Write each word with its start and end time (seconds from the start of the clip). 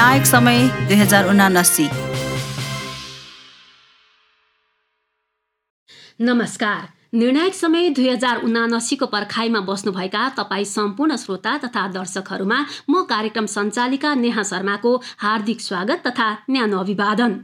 निर्णायक 0.00 0.26
समय 0.26 0.58
दुई 0.88 0.96
हजार 0.96 1.26
उनासी। 1.28 1.84
नमस्कार। 6.20 6.86
निर्णायक 7.14 7.54
समय 7.54 7.88
दुई 7.90 8.08
हजार 8.08 8.40
उनासीको 8.42 9.06
पर्खाइमा 9.06 9.60
बस्नुभएका 9.60 10.28
तपाईँ 10.38 10.64
सम्पूर्ण 10.64 11.16
श्रोता 11.16 11.56
तथा 11.58 11.86
दर्शकहरूमा 11.88 12.64
म 12.90 13.02
कार्यक्रम 13.02 13.46
सञ्चालिका 13.46 14.14
नेहा 14.14 14.42
शर्माको 14.42 14.96
हार्दिक 15.18 15.60
स्वागत 15.60 16.02
तथा 16.06 16.30
न्यानो 16.50 16.78
अभिवादन। 16.78 17.38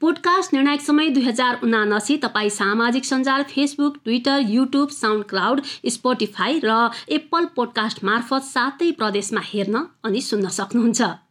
पोडकास्ट 0.00 0.54
निर्णायक 0.54 0.80
समय 0.80 1.10
दुई 1.10 1.24
हजार 1.24 1.60
उनासी 1.64 2.16
तपाईँ 2.18 2.50
सामाजिक 2.52 3.04
सञ्जाल 3.04 3.42
Facebook 3.50 4.00
Twitter 4.04 4.46
YouTube 4.54 4.88
SoundCloud 5.24 5.66
Spotify 5.90 6.60
र 6.64 6.80
एप्पल 7.10 7.44
पोडकास्ट 7.56 8.04
मार्फत 8.04 8.50
सातै 8.54 8.90
प्रदेशमा 8.92 9.40
हेर्न 9.44 9.86
अनि 10.04 10.20
सुन्न 10.22 10.58
सक्नुहुन्छ। 10.62 11.25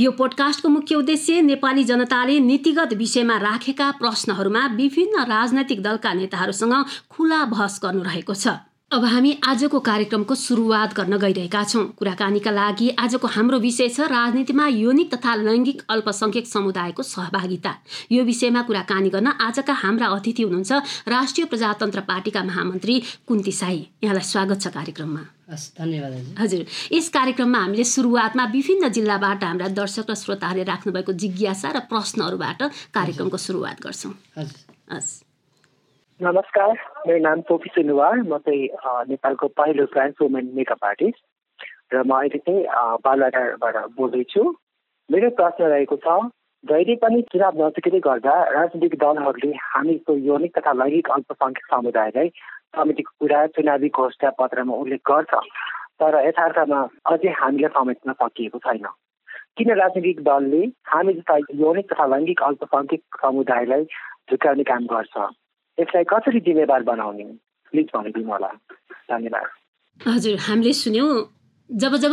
यो 0.00 0.10
पोडकास्टको 0.12 0.68
मुख्य 0.68 0.94
उद्देश्य 0.94 1.40
नेपाली 1.42 1.84
जनताले 1.84 2.38
नीतिगत 2.40 2.92
विषयमा 2.94 3.36
राखेका 3.38 3.90
प्रश्नहरूमा 3.98 4.66
विभिन्न 4.76 5.24
राजनैतिक 5.26 5.82
दलका 5.82 6.12
नेताहरूसँग 6.14 6.74
खुला 7.10 7.44
बहस 7.44 7.80
गर्नु 7.82 8.02
रहेको 8.02 8.34
छ। 8.34 8.48
अब 8.88 9.04
हामी 9.04 9.32
आजको 9.44 9.78
कार्यक्रमको 9.84 10.34
सुरुवात 10.34 10.94
गर्न 10.96 11.16
गइरहेका 11.20 11.62
छौँ। 11.64 11.84
कुराकानीका 11.92 12.50
लागि 12.50 12.88
आजको 12.96 13.26
हाम्रो 13.28 13.58
विषय 13.60 13.88
छ 13.88 14.08
राजनीतिमा 14.08 14.66
यौनिक 14.66 15.12
तथा 15.14 15.34
लैङ्गिक 15.44 15.82
अल्पसङ्ख्यक 15.86 16.46
समुदायको 16.48 17.02
सहभागिता। 17.04 17.76
यो 18.12 18.24
विषयमा 18.24 18.62
कुराकानी 18.64 19.10
गर्न 19.12 19.36
आजका 19.44 19.72
हाम्रा 19.84 20.06
अतिथि 20.08 20.42
हुनुहुन्छ 20.42 20.72
राष्ट्रिय 21.06 21.46
प्रजातन्त्र 21.46 22.00
पार्टीका 22.08 22.44
महामन्त्री 22.44 23.02
कुन्ती 23.28 23.52
साई। 23.52 23.86
यहाँलाई 24.04 24.24
स्वागत 24.24 24.62
छ 24.62 24.72
कार्यक्रममा। 24.72 25.37
धन्यवाद 25.48 26.12
हजुर 26.38 26.60
यस 26.92 27.08
कार्यक्रममा 27.08 27.58
हामीले 27.58 27.84
सुरुवातमा 27.84 28.44
विभिन्न 28.52 28.88
जिल्लाबाट 28.88 29.44
हाम्रा 29.44 29.68
दर्शक 29.72 30.10
र 30.10 30.14
श्रोताहरूले 30.14 30.64
राख्नुभएको 30.64 31.12
जिज्ञासा 31.22 31.68
र 31.72 31.80
प्रश्नहरूबाट 31.88 32.60
कार्यक्रमको 32.92 33.36
सुरुवात 33.36 33.80
गर्छौँ। 33.80 34.12
हस्। 34.92 35.24
नमस्कार 36.20 36.72
मेरो 37.06 37.18
नाम 37.24 37.40
पोपी 37.48 37.68
सुनुवार 37.72 38.16
म 38.28 38.38
चाहिँ 38.44 38.68
नेपालको 39.08 39.48
पहिलो 39.56 39.84
ट्रान्स 39.88 40.20
वुमेन 40.20 40.52
मेकअप 40.54 40.84
आर्टिस्ट 40.84 41.20
र 41.94 42.02
म 42.04 42.12
अहिले 42.12 42.38
चाहिँ 42.44 42.60
बालुवाटारबाट 43.00 43.76
बोल्दैछु। 43.96 44.42
मेरो 45.08 45.28
प्रश्न 45.32 45.64
रहेको 45.64 45.96
छ 45.96 46.06
जहिले 46.64 46.94
पनि 47.02 47.22
चुनाव 47.32 47.60
नजिकै 47.62 47.98
गर्दा 48.04 48.32
राजनीतिक 48.52 48.94
दलहरूले 49.00 49.50
हामीको 49.64 50.16
यौनिक 50.28 50.58
तथा 50.58 50.72
लैङ्गिक 50.72 51.10
अल्पसङ्ख्यक 51.16 51.66
समुदायलाई 51.74 52.28
समितिको 52.76 53.12
कुरा 53.20 53.46
चुनावी 53.58 53.88
घोषणा 53.88 54.30
पत्रमा 54.40 54.74
उल्लेख 54.74 55.00
गर्छ 55.10 55.42
तर 56.02 56.18
यथार्थमा 56.26 56.80
अझै 57.12 57.30
हामीले 57.40 57.68
समेट्न 57.78 58.12
सकिएको 58.22 58.58
छैन। 58.66 58.86
किन 59.56 59.70
राजनीतिक 59.82 60.18
दलले 60.28 60.62
हामी 60.90 61.12
जस्ता 61.14 61.36
यौनिक 61.62 61.86
तथा 61.92 62.06
लैङ्गिक 62.14 62.42
अल्पसङ्ख्यक 62.50 63.22
समुदायलाई 63.22 63.84
झुकाउने 64.30 64.64
काम 64.72 64.86
गर्छ? 64.92 65.14
यसलाई 65.78 66.04
कसरी 66.12 66.40
जिम्मेवार 66.40 66.82
बनाउने? 66.90 67.24
प्लिज 67.72 67.88
भनिदिनु 67.94 68.30
होला। 68.32 68.52
धन्यवाद। 69.10 69.48
हजुर 70.00 70.38
हामीले 70.48 70.72
सुन्यौँ। 70.82 71.37
जब 71.70 71.94
जब 71.96 72.12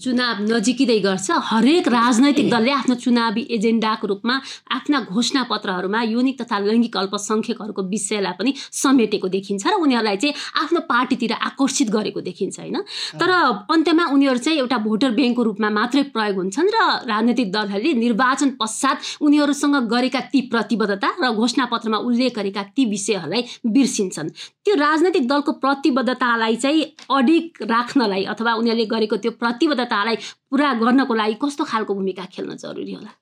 चुनाव 0.00 0.36
नजिकिँदै 0.42 0.98
गर्छ 0.98 1.30
हरेक 1.44 1.88
राजनैतिक 1.88 2.48
दलले 2.50 2.70
आफ्नो 2.72 2.94
चुनावी 2.96 3.42
एजेन्डाको 3.50 4.06
रूपमा 4.06 4.34
आफ्ना 4.72 5.00
घोषणा 5.12 5.42
पत्रहरूमा 5.44 6.00
युनिक 6.04 6.40
तथा 6.40 6.58
लैङ्गिक 6.58 6.96
अल्पसङ्ख्यकहरूको 6.96 7.82
विषयलाई 7.84 8.32
पनि 8.38 8.54
समेटेको 8.72 9.28
देखिन्छ 9.28 9.66
र 9.66 9.74
उनीहरूलाई 9.76 10.16
चाहिँ 10.16 10.34
आफ्नो 10.56 10.80
पार्टीतिर 10.88 11.32
आकर्षित 11.32 11.90
गरेको 11.90 12.20
देखिन्छ 12.20 12.58
होइन? 12.58 12.80
तर 13.20 13.30
अन्त्यमा 13.68 14.04
उनीहरू 14.08 14.38
चाहिँ 14.40 14.58
एउटा 14.58 14.78
भोटर 14.88 15.10
ब्याङ्कको 15.12 15.42
रूपमा 15.42 15.68
मात्रै 15.70 16.02
प्रयोग 16.16 16.36
हुन्छन् 16.36 16.72
र 16.72 16.78
राजनैतिक 17.04 17.52
दलहरूले 17.52 17.92
निर्वाचन 18.00 18.56
पश्चात 18.56 19.20
उनीहरूसँग 19.20 19.76
गरेका 19.84 20.20
ती 20.32 20.40
प्रतिबद्धता 20.48 21.08
र 21.20 21.32
घोषणा 21.34 21.64
पत्रमा 21.68 21.98
उल्लेख 22.08 22.32
गरेका 22.40 22.62
ती 22.72 22.84
विषयहरूलाई 22.88 23.42
बिर्सिन्छन्। 23.68 24.28
त्यो 24.64 24.74
राजनैतिक 24.80 25.28
दलको 25.28 25.52
प्रतिबद्धतालाई 25.60 26.56
चाहिँ 26.56 26.82
अडिक 27.10 27.62
राख्नलाई 27.68 28.24
अथवा 28.32 28.52
उनीहरूले 28.54 28.92
गरेको 28.94 29.16
त्यो 29.16 29.32
प्रतिबद्धतालाई 29.42 30.16
पुरा 30.50 30.72
गर्नको 30.80 31.14
लागि 31.20 31.36
कस्तो 31.42 31.64
खालको 31.72 31.94
भूमिका 31.94 32.24
खेल्न 32.32 32.56
जरुरी 32.62 32.92
होला? 32.94 33.12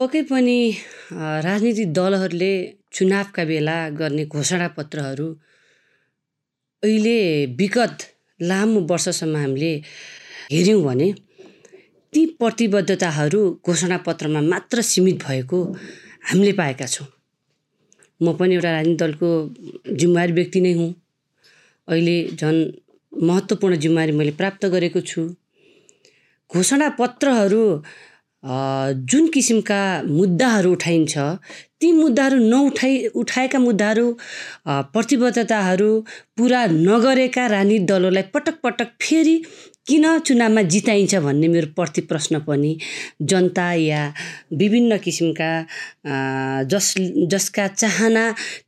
पक्कै 0.00 0.22
पनि 0.30 0.58
राजनीतिक 1.46 1.92
दलहरूले 1.96 2.52
चुनावका 2.94 3.42
बेला 3.50 3.76
गर्ने 3.98 4.24
घोषणा 4.26 4.68
पत्रहरू 4.76 5.28
अहिले 6.82 7.18
विगत 7.58 8.02
लामो 8.40 8.80
वर्षसम्म 8.90 9.36
हामीले 9.36 9.72
हेऱ्यौँ 10.52 10.82
भने 10.84 11.08
ती 12.12 12.24
प्रतिबद्धताहरू 12.40 13.40
घोषणा 13.66 13.96
पत्रमा 14.06 14.40
मात्र 14.52 14.82
सीमित 14.90 15.16
भएको 15.26 15.60
हामीले 16.30 16.52
पाएका 16.58 16.86
छौँ। 16.86 17.06
म 18.20 18.32
पनि 18.38 18.54
एउटा 18.54 18.70
राजनीतिक 18.70 18.98
दलको 18.98 19.28
जिम्मेवारी 19.98 20.32
व्यक्ति 20.32 20.60
नै 20.60 20.72
हुँ। 20.74 20.90
अहिले 21.88 22.16
झन् 22.38 22.60
महत्त्वपूर्ण 23.22 23.76
जिम्मेवारी 23.76 24.12
मैले 24.12 24.30
प्राप्त 24.40 24.66
गरेको 24.74 25.00
छु। 25.00 25.22
घोषणा 26.50 26.88
पत्रहरू 26.98 27.64
जुन 29.10 29.26
किसिमका 29.34 29.80
मुद्दाहरू 30.06 30.72
उठाइन्छ 30.72 31.18
ती 31.80 31.92
मुद्दाहरू 31.92 32.38
नउठाइ 32.38 32.96
उठाएका 33.22 33.58
मुद्दाहरू 33.58 34.06
प्रतिबद्धताहरू 34.68 35.90
पुरा 36.36 36.64
नगरेका 36.70 37.46
राजनीतिक 37.46 37.86
दलहरूलाई 37.86 38.22
पटक 38.34 38.60
पटक 38.64 38.90
फेरि 39.00 39.36
किन 39.86 40.04
चुनावमा 40.18 40.62
जिताइन्छ 40.72 41.14
भन्ने 41.24 41.48
मेरो 41.48 41.66
प्रति 41.76 42.00
प्रश्न 42.10 42.38
पनि 42.46 42.76
जनता 43.22 43.72
या 43.72 44.02
विभिन्न 44.52 44.96
किसिमका 44.98 45.50
जस 46.72 46.94
जसका 47.32 47.66
चाहना 47.68 48.24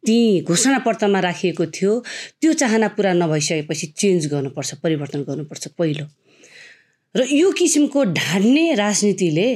ती 0.07 0.19
घोषणापत्रमा 0.45 1.21
राखिएको 1.21 1.67
थियो 1.73 1.93
त्यो 2.41 2.53
चाहना 2.53 2.89
पुरा 2.97 3.13
नभइसकेपछि 3.13 3.87
चेन्ज 3.97 4.27
गर्नुपर्छ 4.33 4.75
परिवर्तन 4.85 5.23
गर्नुपर्छ 5.29 5.67
पहिलो। 5.79 6.07
र 7.15 7.27
यो 7.33 7.51
किसिमको 7.59 8.05
ढाड्ने 8.13 8.75
राजनीतिले 8.75 9.49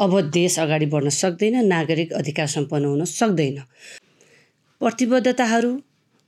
अब 0.00 0.20
देश 0.32 0.58
अगाडि 0.58 0.86
बढ्न 0.86 1.08
सक्दैन 1.12 1.64
नागरिक 1.66 2.12
अधिकार 2.12 2.46
सम्पन्न 2.48 2.84
हुन 2.84 3.04
सक्दैन। 3.04 3.58
प्रतिबद्धताहरू 4.80 5.72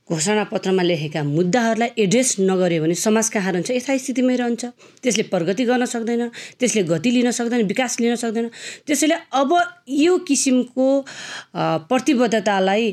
घोषणापत्रमा 0.09 0.83
लेखेका 0.83 1.21
मुद्दाहरूलाई 1.23 1.89
एड्रेस 1.97 2.35
नगर्यो 2.39 2.81
भने 2.81 2.95
समाज 2.95 3.29
कहाँ 3.29 3.51
रहन्छ 3.51 3.71
यथास्थितिमै 3.71 4.35
रहन्छ। 4.37 4.65
त्यसले 5.01 5.23
प्रगति 5.33 5.63
गर्न 5.65 5.85
सक्दैन 5.85 6.29
त्यसले 6.59 6.83
गति 6.85 7.09
लिन 7.11 7.31
सक्दैन 7.31 7.65
विकास 7.65 7.99
लिन 7.99 8.15
सक्दैन। 8.15 8.49
त्यसैले 8.85 9.15
अब 9.33 9.49
यो 9.89 10.17
किसिमको 10.27 10.85
प्रतिबद्धतालाई 11.89 12.85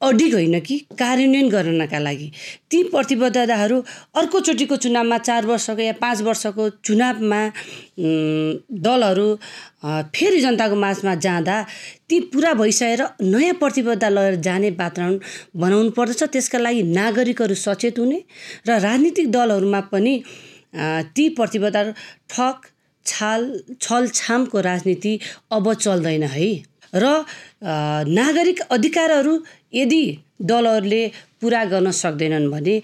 अडिग 0.00 0.34
होइन 0.34 0.58
कि 0.60 0.76
कार्यान्वयन 0.98 1.48
गर्नका 1.48 1.98
लागि। 1.98 2.30
ती 2.70 2.82
प्रतिबद्धताहरू 2.84 3.80
अर्कोचोटिको 4.16 4.76
चुनावमा 4.76 5.18
चार 5.20 5.46
वर्षको 5.46 5.82
या 5.82 5.92
पाँच 6.00 6.22
वर्षको 6.22 6.68
चुनावमा 6.84 7.40
दलहरू 8.80 9.28
फेरि 10.14 10.40
जनताको 10.40 10.76
माझमा 10.76 11.14
जाँदा 11.16 11.56
ती 12.08 12.20
पुरा 12.32 12.52
भइसकेर 12.54 13.02
नयाँ 13.22 13.54
प्रतिबद्धता 13.60 14.08
लगेर 14.08 14.40
जाने 14.40 14.70
वातावरण 14.72 15.18
बनाउनु 15.56 15.90
पर्दछ। 15.92 16.22
त्यसका 16.24 16.58
लागि 16.58 16.82
नागरिकहरू 16.90 17.54
सचेत 17.56 17.98
हुने 17.98 18.22
र 18.68 18.78
राजनीतिक 18.80 19.30
दलहरूमा 19.30 19.80
पनि 19.92 20.14
ती 21.14 21.28
प्रतिबद्धताहरू 21.36 21.92
ठग 22.30 22.56
छाल 23.06 23.42
छलछामको 23.80 24.60
राजनीति 24.62 25.18
अब 25.52 25.72
चल्दैन 25.74 26.22
है। 26.24 26.50
र 26.94 27.24
नागरिक 28.10 28.60
अधिकारहरू 28.70 29.34
यदि 29.74 30.02
दलहरूले 30.42 31.02
पुरा 31.40 31.64
गर्न 31.72 31.90
सक्दैनन् 31.94 32.50
भने 32.50 32.74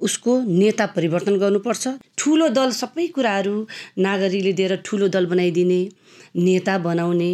उसको 0.00 0.32
नेता 0.40 0.86
परिवर्तन 0.96 1.36
गर्नुपर्छ। 1.38 1.88
ठुलो 2.18 2.48
दल 2.48 2.70
सबै 2.72 3.06
कुराहरू 3.16 3.54
नागरिकले 3.98 4.52
दिएर 4.58 4.76
ठुलो 4.86 5.08
दल 5.08 5.26
बनाइदिने 5.26 5.80
नेता 6.36 6.78
बनाउने 6.78 7.32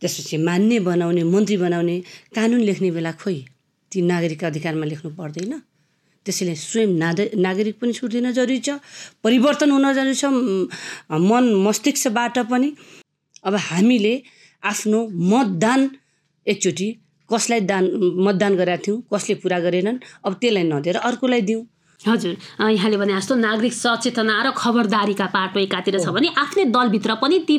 त्यसपछि 0.00 0.36
मान्य 0.38 0.80
बनाउने 0.88 1.22
मन्त्री 1.24 1.56
बनाउने 1.56 1.96
कानुन 2.34 2.60
लेख्ने 2.60 2.90
बेला 2.90 3.12
खोइ 3.22 3.38
ती 3.92 4.02
नागरिक 4.02 4.44
अधिकारमा 4.44 4.86
लेख्नु 4.86 5.10
पर्दैन। 5.16 5.52
त्यसैले 6.26 6.54
स्वयं 6.54 6.90
नागरिक 7.38 7.74
पनि 7.80 7.92
छुट्टिन 7.92 8.30
जरुरी 8.32 8.58
छ 8.58 8.78
परिवर्तन 9.24 9.70
हुन 9.70 9.86
जरुरी 9.92 10.14
छ 10.14 10.24
मन 11.22 11.44
मस्तिष्कबाट 11.66 12.38
पनि। 12.50 12.68
अब 13.44 13.54
हामीले 13.68 14.14
आफ्नो 14.62 15.00
मतदान 15.32 15.80
एकचोटि 16.46 16.88
कसलाई 17.30 17.60
दान 17.66 17.84
मतदान 18.26 18.56
गरेका 18.56 18.82
थियौँ 18.84 19.02
कसले 19.12 19.34
पुरा 19.42 19.58
गरेनन् 19.60 19.98
अब 20.26 20.32
त्यसलाई 20.40 20.64
नदिएर 20.64 20.96
अर्कोलाई 21.08 21.42
दिउँ। 21.42 21.62
हजुर। 22.00 22.34
यहाँले 22.70 22.96
भने 22.98 23.14
जस्तो 23.14 23.34
नागरिक 23.38 23.72
सचेतना 23.72 24.34
र 24.42 24.50
खबरदारीका 24.52 25.26
पाटो 25.34 25.58
एकातिर 25.60 25.98
छ 26.02 26.10
भने 26.10 26.28
आफ्नै 26.34 26.64
दलभित्र 26.74 27.14
पनि 27.22 27.38
ती 27.46 27.56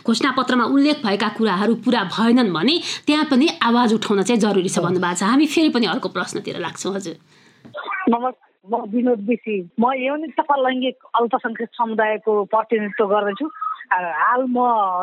घोषणापत्रमा 0.00 0.64
उल्लेख 0.64 1.04
भएका 1.04 1.28
कुराहरू 1.36 1.74
पुरा 1.84 2.02
भएनन् 2.08 2.52
भने 2.56 2.74
त्यहाँ 3.06 3.24
पनि 3.28 3.46
आवाज 3.62 3.92
उठाउन 3.94 4.22
चाहिँ 4.22 4.40
जरुरी 4.40 4.68
छ 4.68 4.78
भन्नुभएको 4.80 5.18
छ। 5.20 5.22
हामी 5.28 5.46
फेरि 5.46 5.68
पनि 5.76 5.86
अर्को 5.92 6.08
प्रश्नतिर 6.08 6.56
लाग्छौँ 6.64 6.94
हजुर। 6.96 7.16
नमस्कार 8.08 8.50
म 8.62 8.80
विनोद 8.94 9.20
बेसी 9.28 9.54
म 9.76 9.92
यौनिक 9.98 10.32
तथा 10.40 10.56
लैङ्गिक 10.56 10.96
अल्पसङ्ख्यक 11.20 11.70
समुदायको 11.76 12.32
प्रतिनिधित्व 12.48 13.06
गर्दछु। 13.12 13.46
हाल 13.92 14.42
म 14.48 14.58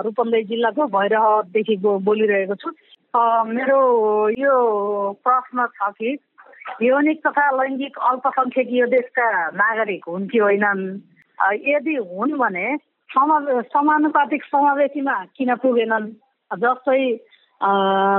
रूपन्देही 0.06 0.44
जिल्लाको 0.50 0.86
भैरहदेखि 0.98 1.76
बोलिरहेको 1.86 2.56
छु। 2.56 2.70
मेरो 3.54 3.80
यो 4.38 4.56
प्रश्न 5.24 5.66
छ 5.78 5.92
कि 6.00 6.18
यौनिक 6.82 7.22
तथा 7.28 7.46
लैङ्गिक 7.62 7.98
अल्पसङ्ख्यक 8.10 8.68
यो 8.72 8.86
देशका 8.94 9.28
नागरिक 9.62 10.04
हुन् 10.10 10.28
कि 10.30 10.38
होइनन्? 10.38 10.84
यदि 11.74 11.96
हुन् 12.12 12.38
भने 12.38 12.68
समा 13.10 13.40
समानुपातिक 13.74 14.44
समावेशीमा 14.44 15.16
किन 15.38 15.56
पुगेनन्? 15.62 16.08
जस्तै 16.52 17.04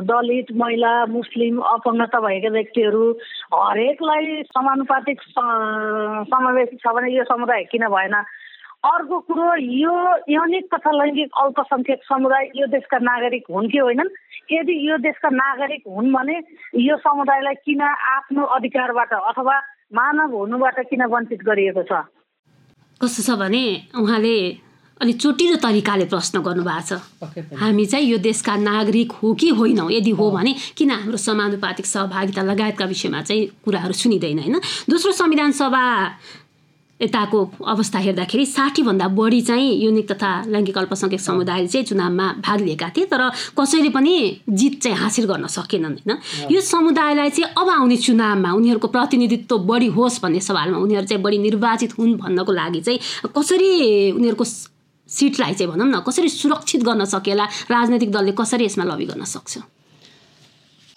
दलित 0.07 0.49
महिला 0.57 0.93
मुस्लिम 1.07 1.59
अपङ्गता 1.59 2.19
भएका 2.21 2.51
व्यक्तिहरू 2.53 3.05
हरेकलाई 3.55 4.43
समानुपातिक 4.55 5.23
समावेशी 5.31 6.77
छ 6.77 6.95
भने 6.95 7.11
यो 7.17 7.25
समुदाय 7.25 7.65
किन 7.73 7.87
भएन? 7.89 8.15
अर्को 8.85 9.19
कुरो 9.29 9.49
यो 9.61 9.95
यौनिक 10.33 10.65
तथा 10.73 10.91
लैङ्गिक 10.91 11.31
अल्पसङ्ख्यक 11.37 12.01
समुदाय 12.05 12.45
यो 12.57 12.67
देशका 12.73 12.99
नागरिक 12.99 13.45
हुन् 13.53 13.69
कि 13.69 13.79
होइनन्? 13.79 14.09
यदि 14.53 14.75
यो 14.89 14.97
देशका 15.05 15.29
नागरिक 15.29 15.83
हुन् 15.85 16.13
भने 16.13 16.37
यो 16.81 16.97
समुदायलाई 16.97 17.55
किन 17.61 17.83
आफ्नो 17.85 18.43
अधिकारबाट 18.57 19.13
अथवा 19.13 19.57
मानव 19.93 20.37
हुनुबाट 20.37 20.81
किन 20.89 21.05
वञ्चित 21.13 21.41
गरिएको 21.45 21.83
छ? 21.85 21.93
कस्तो 23.05 23.21
छ 23.21 23.37
भने 23.37 23.93
उहाँले 24.01 24.37
अलिक 25.01 25.17
चोटिलो 25.17 25.57
तरिकाले 25.61 26.05
प्रश्न 26.13 26.41
गर्नुभएको 26.41 26.97
छ। 26.97 27.57
हामी 27.57 27.85
चाहिँ 27.85 28.05
यो 28.05 28.19
देशका 28.21 28.57
नागरिक 28.57 29.13
हो 29.13 29.29
कि 29.33 29.49
होइनौँ? 29.61 29.89
यदि 29.93 30.11
हो 30.17 30.31
भने 30.31 30.53
किन 30.77 30.91
हाम्रो 30.91 31.17
समानुपातिक 31.17 31.87
सहभागिता 31.87 32.43
लगायतका 32.49 32.85
विषयमा 32.85 33.21
चाहिँ 33.29 33.47
कुराहरू 33.65 33.93
सुनिँदैन 33.93 34.39
होइन? 34.41 34.57
दोस्रो 34.89 35.13
संविधान 35.13 35.53
सभा 35.53 35.85
यताको 37.03 37.39
अवस्था 37.67 37.99
हेर्दाखेरि 37.99 38.45
साठीभन्दा 38.47 39.07
बढी 39.17 39.41
चाहिँ 39.43 39.69
युनिक 39.85 40.07
तथा 40.13 40.31
लैङ्गिक 40.53 40.79
अल्पसङ्ख्यक 40.79 41.21
समुदायले 41.21 41.69
चाहिँ 41.69 41.87
चुनावमा 41.87 42.27
भाग 42.45 42.61
लिएका 42.61 42.89
थिए 42.97 43.05
तर 43.09 43.23
कसैले 43.57 43.89
पनि 43.89 44.15
जित 44.49 44.81
चाहिँ 44.83 44.97
हासिल 44.99 45.25
गर्न 45.27 45.47
सकेनन् 45.49 45.97
होइन? 45.97 46.19
यो 46.53 46.61
समुदायलाई 46.61 47.31
चाहिँ 47.31 47.53
अब 47.57 47.69
आउने 47.71 47.97
चुनावमा 47.97 48.51
उनीहरूको 48.53 48.89
प्रतिनिधित्व 48.89 49.59
बढी 49.65 49.89
होस् 49.97 50.21
भन्ने 50.23 50.41
सवालमा 50.41 50.79
उनीहरू 50.79 51.07
चाहिँ 51.07 51.23
बढी 51.23 51.39
निर्वाचित 51.39 51.99
हुन् 51.99 52.15
भन्नको 52.21 52.53
लागि 52.53 52.81
चाहिँ 52.81 52.99
कसरी 53.33 53.71
उनीहरूको 54.13 54.45
सिटलाई 54.45 55.55
चाहिँ 55.57 55.73
भनौँ 55.73 55.89
न 55.89 56.01
कसरी 56.07 56.29
सुरक्षित 56.29 56.83
गर्न 56.85 57.05
सकेला? 57.09 57.45
राजनैतिक 57.71 58.11
दलले 58.13 58.33
कसरी 58.37 58.65
यसमा 58.65 58.85
लबी 58.85 59.07
गर्न 59.09 59.25
सक्छ? 59.25 59.59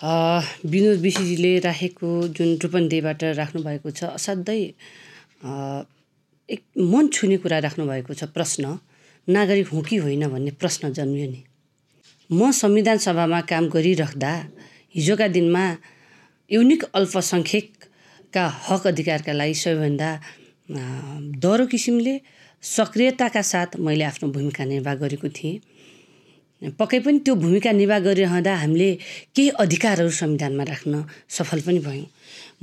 विनोद 0.03 0.99
विशीजीले 0.99 1.51
राखेको 1.63 2.09
जुन 2.35 2.49
रूपन्देहीबाट 2.59 3.23
राख्नुभएको 3.39 3.89
छ 3.89 4.03
असाध्यै 4.19 4.61
एक 6.53 6.61
मन 6.77 7.07
छुने 7.09 7.37
कुरा 7.37 7.57
राख्नुभएको 7.65 8.13
छ 8.13 8.23
प्रश्न। 8.29 8.77
नागरिक 9.27 9.67
हुँ 9.67 9.83
कि 9.83 9.95
होइन 9.97 10.27
भन्ने 10.27 10.51
प्रश्न 10.61 10.91
जन्मियो 10.93 11.27
नि। 11.31 11.41
म 12.29 12.51
संविधान 12.53 12.97
सभामा 12.97 13.39
काम 13.49 13.69
गरिराख्दा 13.69 14.31
हिजोका 14.95 15.27
दिनमा 15.27 15.63
युनिक 16.51 16.83
अल्पसङ्ख्यकका 16.93 18.45
हक 18.67 18.87
अधिकारका 18.87 19.33
लागि 19.33 19.53
सबैभन्दा 19.55 20.09
दह्रो 21.43 21.65
किसिमले 21.67 22.13
सक्रियताका 22.63 23.41
साथ 23.41 23.69
मैले 23.79 24.03
आफ्नो 24.03 24.29
भूमिका 24.31 24.63
निर्वाह 24.65 24.95
गरेको 24.95 25.29
थिएँ। 25.29 25.59
पक्कै 26.79 26.99
पनि 27.03 27.19
त्यो 27.19 27.35
भूमिका 27.35 27.71
निर्वाह 27.71 27.99
गरिरहँदा 27.99 28.53
हामीले 28.55 28.89
केही 29.35 29.49
अधिकारहरू 29.63 30.11
संविधानमा 30.21 30.63
राख्न 30.63 31.03
सफल 31.29 31.59
पनि 31.65 31.79
भयौँ। 31.79 32.07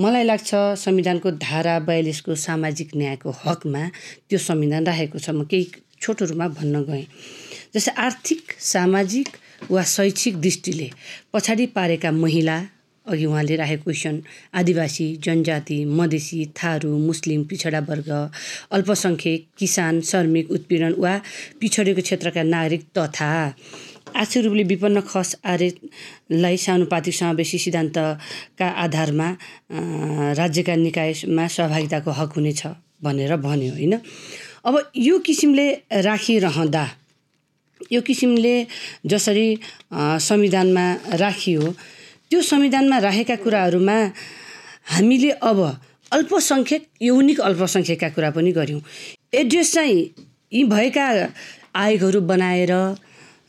मलाई 0.01 0.25
लाग्छ 0.25 0.51
संविधानको 0.81 1.31
धारा 1.45 1.79
बयालिसको 1.85 2.35
सामाजिक 2.35 2.91
न्यायको 2.97 3.31
हकमा 3.45 3.83
त्यो 4.29 4.39
संविधान 4.41 4.87
राखेको 4.87 5.19
छ। 5.19 5.31
म 5.31 5.45
केही 5.45 5.65
छोटो 6.01 6.25
रूपमा 6.25 6.47
भन्न 6.57 6.83
गएँ। 6.89 7.05
जस्तै 7.75 7.93
आर्थिक 8.01 8.43
सामाजिक 8.73 9.29
वा 9.71 9.83
शैक्षिक 9.85 10.41
दृष्टिले 10.41 10.89
पछाडि 11.33 11.67
पारेका 11.77 12.11
महिला 12.17 12.57
अघि 13.07 13.25
उहाँले 13.27 13.57
राखेको 13.57 13.85
क्वेसन 13.85 14.23
आदिवासी 14.57 15.07
जनजाति 15.25 15.79
मधेसी 15.85 16.41
थारू 16.57 16.97
मुस्लिम 16.99 17.45
पिछडा 17.51 17.81
वर्ग 17.91 18.11
अल्पसङ्ख्यक 18.73 19.47
किसान 19.59 20.01
श्रमिक 20.01 20.51
उत्पीडन 20.57 20.95
वा 21.05 21.15
पिछडेको 21.61 22.03
क्षेत्रका 22.03 22.43
नागरिक 22.57 22.83
तथा 22.97 23.31
आर्थिक 24.17 24.45
रूपले 24.45 24.63
विपन्न 24.71 25.01
खस 25.07 25.35
आर्यलाई 25.45 26.57
सानुपातिक 26.57 27.15
समावेशी 27.15 27.59
सिद्धान्तका 27.59 28.69
आधारमा 28.85 29.29
राज्यका 30.41 30.75
निकायमा 30.77 31.47
सहभागिताको 31.47 32.11
हक 32.11 32.31
हुनेछ 32.37 32.63
भनेर 33.03 33.37
भन्यो 33.37 33.73
होइन? 33.73 33.95
अब 34.67 34.75
यो 34.97 35.19
किसिमले 35.27 35.67
राखिरहँदा 36.05 36.85
यो 37.93 38.01
किसिमले 38.01 38.55
जसरी 39.07 39.49
संविधानमा 39.93 40.85
राखियो 41.17 41.63
त्यो 42.31 42.41
संविधानमा 42.43 42.99
राखेका 42.99 43.37
कुराहरूमा 43.43 43.99
हामीले 44.95 45.31
अब 45.43 45.59
अल्पसङ्ख्यक 46.13 46.83
यौनिक 47.03 47.41
अल्पसङ्ख्यकका 47.41 48.09
कुरा 48.15 48.31
पनि 48.37 48.53
गऱ्यौँ। 48.53 48.81
एड्रेस 49.35 49.73
चाहिँ 49.75 49.99
यी 50.53 50.63
भएका 50.65 51.07
आयोगहरू 51.75 52.21
बनाएर 52.21 52.73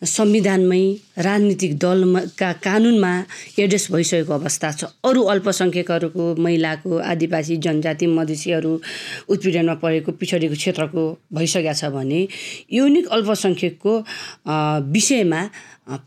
संविधानमै 0.02 0.84
राजनीतिक 1.18 1.78
दलका 1.78 2.52
कानुनमा 2.66 3.12
एड्रेस 3.60 3.88
भइसकेको 3.92 4.34
अवस्था 4.34 4.72
छ। 4.72 4.84
अरू 5.06 5.22
अल्पसङ्ख्यकहरूको 5.34 6.26
महिलाको 6.42 6.98
आदिवासी 6.98 7.58
जनजाति 7.62 8.08
मधेसीहरू 8.10 8.74
उत्पीडनमा 9.30 9.76
परेको 9.78 10.12
पिछडिएको 10.18 10.56
क्षेत्रको 10.58 11.04
भइसकेको 11.38 11.74
छ 11.78 11.94
भने 11.94 12.22
युनिक 12.74 13.08
अल्पसङ्ख्यकको 13.14 13.94
विषयमा 14.90 15.42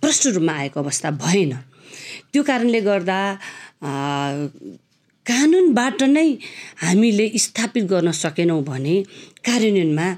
प्रष्ट 0.03 0.23
रूपमा 0.35 0.53
आएको 0.59 0.81
अवस्था 0.81 1.11
भएन। 1.23 1.53
त्यो 2.33 2.43
कारणले 2.43 2.81
गर्दा 2.83 3.19
कानुनबाट 5.27 6.03
नै 6.11 6.29
हामीले 6.83 7.27
स्थापित 7.39 7.85
गर्न 7.87 8.11
सकेनौँ 8.11 8.63
भने 8.65 8.97
कार्यान्वयनमा 9.47 10.09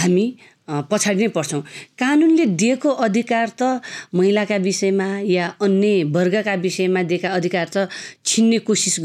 हामी 0.00 0.26
पछाडि 0.68 1.20
नै 1.20 1.28
पर्छौँ। 1.32 1.62
कानुनले 1.96 2.44
दिएको 2.60 2.90
अधिकार 3.06 3.48
त 3.56 3.80
महिलाका 4.14 4.56
विषयमा 4.60 5.08
या 5.24 5.46
अन्य 5.64 6.04
वर्गका 6.12 6.54
विषयमा 6.60 7.02
दिएका 7.08 7.28
अधिकार 7.28 7.66
त 7.72 7.88
छिन्ने 8.24 8.58
कोसिस 8.68 8.96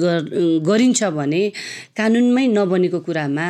गरिन्छ 0.68 1.04
भने 1.16 1.42
कानुनमै 1.98 2.46
नबनेको 2.48 3.00
कुरामा 3.08 3.48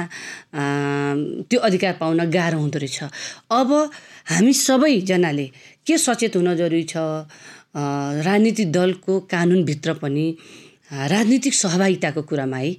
त्यो 1.50 1.60
अधिकार 1.60 1.94
पाउन 2.00 2.20
गाह्रो 2.30 2.58
हुँदो 2.60 2.80
रहेछ। 2.80 3.00
अब 3.50 3.70
हामी 4.30 4.54
सबैजनाले 4.54 5.48
के 5.88 5.98
सचेत 5.98 6.36
हुन 6.38 6.54
जरुरी 6.56 6.86
छ? 6.86 6.96
राजनीतिक 7.74 8.72
दलको 8.72 9.20
कानुनभित्र 9.26 9.94
पनि 9.98 10.26
राजनीतिक 10.94 11.54
सहभागिताको 11.54 12.22
कुरामा 12.22 12.58
है। 12.58 12.72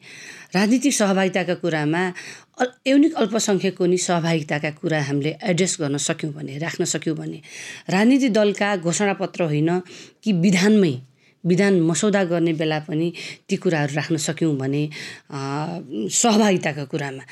राजनीतिक 0.54 0.94
सहभागिताका 0.94 1.54
कुरामा 1.58 2.02
यौनिक 2.58 3.14
अल्पसङ्ख्यकको 3.14 3.86
नि 3.86 3.98
सहभागिताका 3.98 4.70
कुरा 4.78 5.00
हामीले 5.02 5.32
एड्रेस 5.42 5.76
गर्न 5.80 5.96
सक्यौँ 5.98 6.32
भने 6.32 6.58
राख्न 6.58 6.84
सक्यौँ 6.84 7.16
भने 7.16 7.40
राजनीतिक 7.90 8.32
दलका 8.32 8.76
घोषणापत्र 8.76 9.42
होइन 9.44 9.70
कि 10.22 10.32
विधानमै 10.44 10.94
विधान 11.44 11.80
मसौदा 11.80 12.22
गर्ने 12.24 12.52
बेला 12.56 12.78
पनि 12.88 13.12
ती 13.48 13.56
कुराहरू 13.56 13.94
राख्न 13.94 14.16
सक्यौँ 14.16 14.56
भने 14.56 14.82
सहभागिताका 16.08 16.84
कुरामा। 16.84 17.22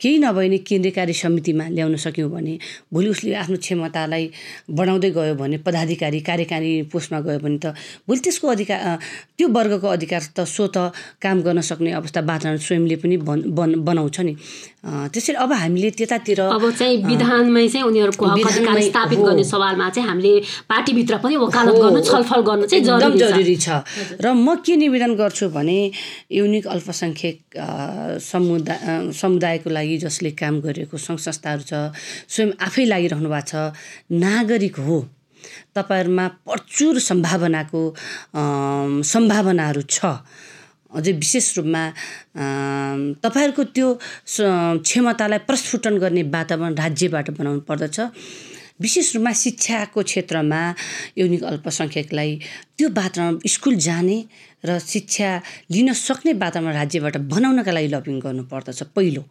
केही 0.00 0.18
नभए 0.18 0.48
नि 0.48 0.58
केन्द्रीय 0.68 0.92
कार्य 0.92 1.12
समितिमा 1.12 1.64
ल्याउन 1.72 1.96
सक्यौँ 1.96 2.30
भने 2.30 2.54
भोलि 2.92 3.08
उसले 3.08 3.34
आफ्नो 3.42 3.56
क्षमतालाई 3.56 4.24
बढाउँदै 4.70 5.10
गयो 5.16 5.34
भने 5.40 5.56
पदाधिकारी 5.66 6.20
कार्यकारी 6.28 6.70
पोस्टमा 6.92 7.20
गयो 7.26 7.38
भने 7.38 7.58
त 7.64 7.74
भोलि 8.08 8.20
त्यसको 8.20 8.48
अधिकार 8.48 8.80
त्यो 9.38 9.48
वर्गको 9.48 9.88
अधिकार 9.88 10.22
त 10.36 10.44
सो 10.44 10.66
त 10.74 10.92
काम 11.22 11.40
गर्न 11.46 11.60
सक्ने 11.70 11.90
अवस्था 12.00 12.20
वातावरण 12.20 12.58
स्वयंले 12.60 12.96
पनि 13.02 13.16
बन 13.28 13.38
बन 13.56 13.70
बनाउँछ 13.84 14.20
नि। 14.20 14.34
त्यसरी 15.12 15.36
अब 15.36 15.52
हामीले 15.52 15.90
त्यतातिर 15.96 16.40
अब 16.40 16.64
चाहिँ 16.72 16.96
विधानमै 17.04 17.68
चाहिँ 17.68 17.86
उनीहरूको 17.86 18.24
स्थापित 18.88 19.18
गर्ने 19.18 19.44
सवालमा 19.44 19.88
चाहिँ 19.90 20.08
हामीले 20.08 20.32
पार्टीभित्र 20.68 21.16
पनि 21.24 21.36
वकालत 21.36 21.74
गर्नु 21.82 22.00
छलफल 22.00 22.40
गर्नु 22.48 22.66
चाहिँ 22.66 22.84
एकदम 22.84 23.16
जरुरी 23.16 23.56
छ। 23.56 23.68
र 24.24 24.32
म 24.32 24.56
के 24.64 24.76
निवेदन 24.76 25.14
गर्छु 25.20 25.48
भने 25.52 25.78
युनिक 26.32 26.66
अल्पसङ्ख्यक 26.66 27.36
समुदाय 28.30 29.12
समुदायको 29.20 29.69
लागि 29.76 29.96
जसले 30.04 30.30
काम 30.42 30.54
गरेको 30.66 30.96
सङ्घ 31.06 31.18
संस्थाहरू 31.26 31.62
छ 31.70 31.72
स्वयं 32.32 32.50
आफै 32.66 32.84
लागिरहनु 32.92 33.28
भएको 33.30 33.48
छ 33.50 33.52
नागरिक 34.24 34.76
हो। 34.86 34.98
तपाईँहरूमा 35.76 36.26
प्रचुर 36.48 36.94
सम्भावनाको 37.00 37.80
सम्भावनाहरू 39.12 39.82
छ। 39.94 39.98
अझै 40.90 41.12
विशेष 41.22 41.46
रूपमा 41.56 41.82
तपाईँहरूको 43.22 43.62
त्यो 43.76 43.88
क्षमतालाई 44.84 45.40
प्रस्फुटन 45.48 45.94
गर्ने 46.02 46.22
वातावरण 46.36 46.74
राज्यबाट 46.82 47.26
बनाउनु 47.38 47.62
पर्दछ। 47.68 47.98
विशेष 48.80 49.06
रूपमा 49.14 49.32
शिक्षाको 49.44 50.00
क्षेत्रमा 50.10 50.60
यौनिक 51.20 51.42
अल्पसङ्ख्यकलाई 51.44 52.30
त्यो 52.76 52.88
वातावरण 53.00 53.38
स्कुल 53.54 53.74
जाने 53.86 54.18
र 54.64 54.78
शिक्षा 54.78 55.28
लिन 55.70 55.92
सक्ने 55.92 56.32
वातावरण 56.32 56.72
राज्यबाट 56.72 57.16
बनाउनका 57.32 57.72
लागि 57.72 57.88
लबिङ 57.88 58.16
गर्नुपर्दछ 58.20 58.82
पहिलो। 58.96 59.22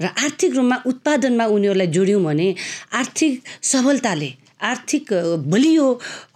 र 0.00 0.04
आर्थिक 0.24 0.50
रूपमा 0.56 0.76
उत्पादनमा 0.86 1.44
उनीहरूलाई 1.46 1.86
जोड्यौँ 1.86 2.22
भने 2.24 2.54
आर्थिक 2.92 3.32
सबलताले 3.62 4.30
आर्थिक 4.62 5.12
बलियो 5.52 5.86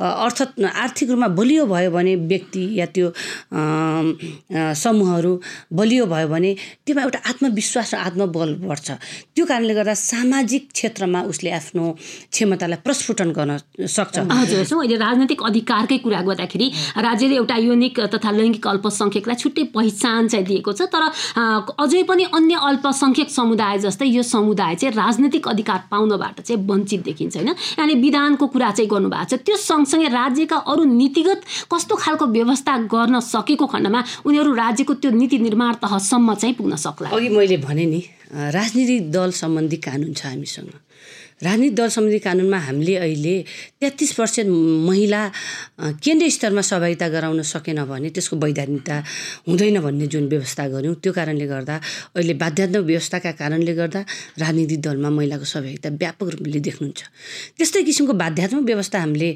अर्थात् 0.00 0.60
आर्थिक 0.64 1.10
रूपमा 1.10 1.28
बलियो 1.38 1.66
भयो 1.66 1.90
भने 1.90 2.14
व्यक्ति 2.32 2.62
या 2.80 2.86
त्यो 2.94 3.12
समूहहरू 4.82 5.32
बलियो 5.72 6.06
भयो 6.06 6.28
भने 6.28 6.50
त्योमा 6.86 7.02
एउटा 7.02 7.20
आत्मविश्वास 7.30 7.94
र 7.94 7.96
आत्मबल 8.06 8.54
बढ्छ। 8.66 8.88
त्यो 9.34 9.44
कारणले 9.46 9.74
गर्दा 9.74 9.94
सामाजिक 9.94 10.68
क्षेत्रमा 10.72 11.20
उसले 11.32 11.50
आफ्नो 11.60 11.84
क्षमतालाई 12.32 12.78
प्रस्फुटन 12.86 13.30
गर्न 13.38 13.52
सक्छ। 13.96 14.18
हजुर 14.18 14.60
अहिले 14.82 14.96
राजनैतिक 14.96 15.42
अधिकारकै 15.50 15.98
कुरा 16.04 16.20
गर्दाखेरि 16.28 16.66
राज्यले 17.06 17.34
एउटा 17.36 17.56
युनिक 17.68 18.00
तथा 18.14 18.30
लैङ्गिक 18.30 18.66
अल्पसङ्ख्यकलाई 18.66 19.36
छुट्टै 19.42 19.64
पहिचान 19.76 20.28
चाहिँ 20.28 20.46
दिएको 20.46 20.72
छ 20.72 20.90
तर 20.92 21.02
अझै 21.84 22.02
पनि 22.10 22.24
अन्य 22.36 22.54
अल्पसङ्ख्यक 22.70 23.30
समुदाय 23.30 23.78
जस्तै 23.86 24.06
यो 24.06 24.22
समुदाय 24.22 24.74
चाहिँ 24.80 24.94
राजनैतिक 24.96 25.48
अधिकार 25.48 25.80
पाउनबाट 25.90 26.40
चाहिँ 26.40 26.60
वञ्चित 26.66 27.00
देखिन्छ 27.08 27.36
होइन? 27.36 27.48
यहाँले 27.48 27.94
विधानको 28.16 28.46
कुरा 28.48 28.70
चाहिँ 28.72 28.88
गर्नुभएको 28.88 29.28
छ। 29.28 29.44
त्यो 29.44 29.56
सँगसँगै 29.60 30.08
राज्यका 30.08 30.56
अरू 30.56 30.84
नीतिगत 30.88 31.40
कस्तो 31.68 31.94
खालको 32.00 32.24
व्यवस्था 32.32 32.72
गर्न 32.88 33.20
सकेको 33.20 33.66
खण्डमा 33.68 34.00
उनीहरू 34.24 34.50
राज्यको 34.56 34.92
त्यो 35.04 35.10
नीति 35.12 35.38
निर्माण 35.44 35.74
तहसम्म 35.84 36.34
चाहिँ 36.34 36.54
पुग्न 36.56 36.76
सक्ला। 36.80 37.12
अघि 37.12 37.28
मैले 37.28 37.56
भने 37.60 37.84
नि 37.84 38.00
राजनीतिक 38.32 39.12
दल 39.12 39.30
सम्बन्धी 39.36 39.76
कानुन 39.84 40.12
छ 40.16 40.32
हामीसँग। 40.32 40.72
राजनीतिक 41.42 41.74
दल 41.76 41.88
सम्बन्धी 41.92 42.18
कानुनमा 42.24 42.58
हामीले 42.58 42.94
अहिले 42.96 43.34
तेत्तिस 43.80 44.12
पर्सेन्ट 44.16 44.48
महिला 44.88 45.20
केन्द्रीय 46.00 46.30
स्तरमा 46.32 46.62
सहभागिता 46.64 47.08
गराउन 47.12 47.42
सकेन 47.44 47.84
भने 47.84 48.08
त्यसको 48.16 48.36
वैधानिकता 48.40 48.96
हुँदैन 49.44 49.76
भन्ने 49.84 50.06
जुन 50.08 50.28
व्यवस्था 50.32 50.64
गऱ्यौँ 50.72 50.94
त्यो 50.96 51.12
कारणले 51.12 51.46
गर्दा 51.46 51.76
अहिले 52.16 52.34
बाध्यात्मक 52.40 52.84
व्यवस्थाका 52.88 53.30
कारणले 53.36 53.72
गर्दा 53.76 54.00
राजनीतिक 54.40 54.80
दलमा 54.80 55.10
महिलाको 55.12 55.44
सहभागिता 55.44 55.88
व्यापक 56.00 56.28
रूपले 56.40 56.60
देख्नुहुन्छ। 56.64 57.00
त्यस्तै 57.60 57.82
किसिमको 57.84 58.12
बाध्यात्मक 58.16 58.64
व्यवस्था 58.64 58.96
हामीले 59.04 59.30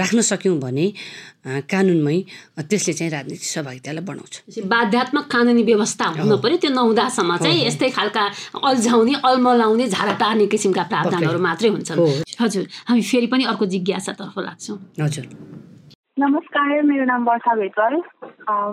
राख्न 0.00 0.20
सक्यौँ 0.32 0.56
भने 0.64 0.86
कानुनमै 1.44 2.18
त्यसले 2.68 2.92
चाहिँ 2.92 3.12
राजनीतिक 3.12 3.48
सहभागितालाई 3.48 4.04
बढाउँछ। 4.04 4.34
बाध्यात्मक 4.68 5.24
कानुनी 5.32 5.62
व्यवस्था 5.70 6.06
हुनु 6.20 6.36
पर्यो 6.44 6.56
त्यो 6.62 6.70
नहुँदासम्म 6.76 7.36
चाहिँ 7.44 7.60
यस्तै 7.66 7.88
खालका 7.96 8.24
अल्झाउने 8.68 9.14
अल्मलाउने 9.24 9.86
झारा 9.88 10.14
टार्ने 10.20 10.46
किसिमका 10.52 10.82
प्रावधानहरू 10.92 11.40
मात्रै 11.40 11.68
हुन्छन्। 11.74 11.98
हजुर 12.40 12.64
हामी 12.88 13.02
फेरि 13.10 13.26
पनि 13.32 13.44
अर्को 13.52 13.64
जिज्ञासातर्फ 13.72 14.36
लाग्छौँ। 14.38 14.78
हजुर। 15.00 15.26
नमस्कार 16.20 16.82
मेरो 16.84 17.04
नाम 17.08 17.24
वर्षा 17.24 17.54
भेटर 17.56 17.92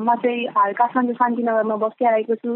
म 0.03 0.09
चाहिँ 0.19 0.45
हाल 0.55 0.71
काठमाडौँ 0.79 1.15
शान्तिनगरमा 1.15 1.75
बसिआएको 1.83 2.35
छु। 2.35 2.51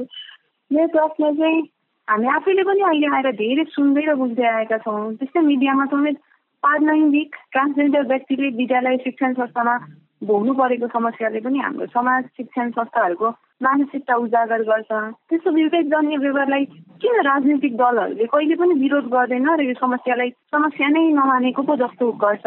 मेरो 0.71 0.87
प्रश्न 0.91 1.23
चाहिँ 1.39 1.59
हामी 2.07 2.27
आफैले 2.35 2.63
पनि 2.67 2.81
अहिले 2.83 3.07
आएर 3.15 3.31
धेरै 3.39 3.63
सुन्दै 3.71 4.03
र 4.11 4.15
बुझ्दै 4.19 4.47
आएका 4.59 4.77
छौँ। 4.83 5.15
त्यस्तै 5.15 5.41
मिडियामा 5.47 5.85
समेत 5.95 6.17
पारलैङ्गिक 6.63 7.31
ट्रान्सजेन्डर 7.51 8.03
व्यक्तिले 8.11 8.47
विद्यालय 8.59 8.97
शिक्षण 9.07 9.33
संस्थामा 9.39 9.75
भोग्नु 10.23 10.53
परेको 10.53 10.87
समस्याले 10.87 11.39
पनि 11.39 11.59
हाम्रो 11.59 11.85
समाज 11.85 12.23
शिक्षण 12.37 12.69
संस्थाहरूको 12.69 13.29
मानसिकता 13.65 14.15
उजागर 14.15 14.61
गर्छ। 14.61 14.91
त्यस्तो 15.29 15.51
विवेकजन्य 15.51 16.17
व्यवहारलाई 16.17 16.65
किन 17.01 17.15
राजनीतिक 17.25 17.73
दलहरूले 17.77 18.25
कहिले 18.25 18.55
पनि 18.55 18.73
विरोध 18.79 19.05
गर्दैन 19.09 19.49
र 19.49 19.61
यो 19.61 19.73
समस्यालाई 19.81 20.29
समस्या 20.53 20.87
नै 20.87 21.03
नमानेको 21.17 21.61
पो 21.61 21.75
जस्तो 21.75 22.11
गर्छ? 22.21 22.45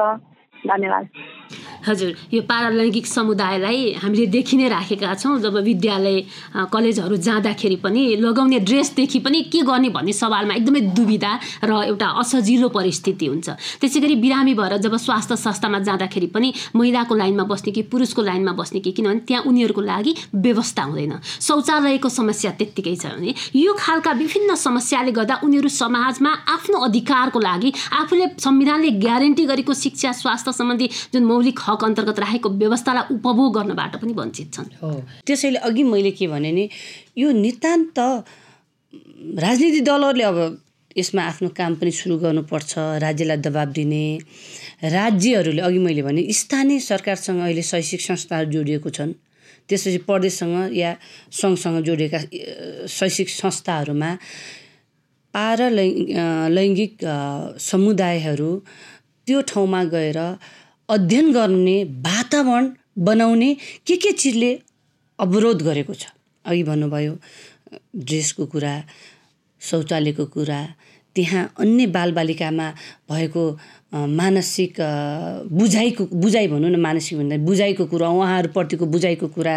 धन्यवाद। 0.66 1.08
हजुर 1.86 2.12
यो 2.32 2.40
पारालैङ्गिक 2.48 3.06
समुदायलाई 3.06 4.00
हामीले 4.00 4.26
देखि 4.32 4.56
नै 4.56 4.68
राखेका 4.68 5.14
छौँ 5.14 5.38
जब 5.40 5.56
विद्यालय 5.60 6.16
कलेजहरू 6.72 7.16
जाँदाखेरि 7.20 7.76
पनि 7.84 8.02
लगाउने 8.16 8.58
ड्रेसदेखि 8.64 9.18
पनि 9.20 9.40
के 9.52 9.60
गर्ने 9.68 9.88
भन्ने 9.92 10.12
सवालमा 10.14 10.54
एकदमै 10.54 10.80
दुविधा 10.96 11.32
र 11.64 11.70
एउटा 11.84 12.08
असजिलो 12.24 12.68
परिस्थिति 12.72 13.26
हुन्छ। 13.26 13.48
त्यसै 13.80 14.00
गरी 14.00 14.16
बिरामी 14.16 14.54
भएर 14.56 14.76
जब 14.80 14.96
स्वास्थ्य 14.96 15.36
संस्थामा 15.36 15.78
जाँदाखेरि 15.84 16.26
पनि 16.32 16.52
महिलाको 16.74 17.14
लाइनमा 17.14 17.44
बस्ने 17.44 17.72
कि 17.76 17.82
पुरुषको 17.92 18.22
लाइनमा 18.22 18.52
बस्ने 18.56 18.80
कि 18.80 18.92
किनभने 18.96 19.20
त्यहाँ 19.28 19.44
उनीहरूको 19.44 19.80
लागि 19.84 20.12
व्यवस्था 20.40 20.82
हुँदैन। 20.82 21.12
शौचालयको 21.20 22.08
समस्या 22.08 22.50
त्यत्तिकै 22.56 22.96
छ 22.96 23.12
भने 23.12 23.34
यो 23.60 23.76
खालका 23.76 24.12
विभिन्न 24.16 24.54
समस्याले 24.56 25.12
गर्दा 25.12 25.34
उनीहरू 25.44 25.68
समाजमा 25.68 26.32
आफ्नो 26.56 26.78
अधिकारको 26.88 27.38
लागि 27.40 27.72
आफूले 28.00 28.26
संविधानले 28.40 28.90
ग्यारेन्टी 29.04 29.44
गरेको 29.44 29.72
शिक्षा 29.84 30.12
स्वास्थ्य 30.24 30.52
सम्बन्धी 30.54 30.86
जुन 31.12 31.24
मौलिक 31.24 31.58
हक 31.66 31.84
अन्तर्गत 31.84 32.18
राखेको 32.24 32.48
व्यवस्थालाई 32.62 33.14
उपभोग 33.14 33.50
गर्नबाट 33.56 33.92
पनि 34.02 34.12
वञ्चित 34.14 34.48
छन्। 34.54 34.68
हो। 34.82 34.90
त्यसैले 35.26 35.58
अघि 35.68 35.82
मैले 35.84 36.10
के 36.18 36.26
भने 36.26 36.52
नि 36.52 36.68
यो 37.18 37.28
नितान्त 37.32 37.98
राजनीतिक 39.44 39.84
दलहरूले 39.84 40.24
अब 40.24 40.38
यसमा 40.96 41.22
आफ्नो 41.26 41.48
काम 41.58 41.74
पनि 41.74 41.90
सुरु 41.90 42.16
गर्नुपर्छ 42.22 42.72
राज्यलाई 43.02 43.38
दबाब 43.42 43.68
दिने। 43.74 44.04
राज्यहरूले 44.94 45.62
अघि 45.66 45.78
मैले 45.78 46.02
भने 46.06 46.22
स्थानीय 46.32 46.78
सरकारसँग 46.80 47.40
अहिले 47.42 47.62
शैक्षिक 47.62 48.00
संस्थाहरू 48.00 48.50
जोडिएको 48.54 48.90
छन्। 48.90 49.12
त्यसपछि 49.68 49.98
प्रदेशसँग 50.06 50.76
या 50.76 50.90
सङ्घसँग 51.32 51.78
जोडिएका 51.82 52.18
शैक्षिक 52.86 53.28
संस्थाहरूमा 53.32 54.10
पारा 55.34 55.68
लैङ्गिक 55.68 56.92
समुदायहरू 57.58 58.50
त्यो 59.26 59.40
ठाउँमा 59.48 59.82
गएर 59.84 60.18
अध्ययन 60.88 61.32
गर्ने 61.32 61.82
वातावरण 62.06 62.70
बनाउने 62.98 63.54
के 63.86 63.96
के 63.96 64.12
चिजले 64.12 64.52
अवरोध 65.18 65.62
गरेको 65.62 65.94
छ? 65.94 66.06
अघि 66.44 66.62
भन्नुभयो 66.62 67.14
ड्रेसको 67.96 68.46
कुरा 68.46 68.74
शौचालयको 69.60 70.24
कुरा 70.34 70.60
त्यहाँ 71.16 71.42
अन्य 71.58 71.86
बालबालिकामा 71.86 72.68
भएको 73.10 73.44
मानसिक 73.94 74.76
बुझाइको 75.50 76.04
बुझाइ 76.12 76.46
भनौँ 76.48 76.70
न 76.70 76.80
मानसिक 76.80 77.18
भन्दा 77.18 77.36
बुझाइको 77.46 77.86
कुरा 77.86 78.08
उहाँहरूप्रतिको 78.08 78.86
बुझाइको 78.86 79.28
कुरा 79.36 79.56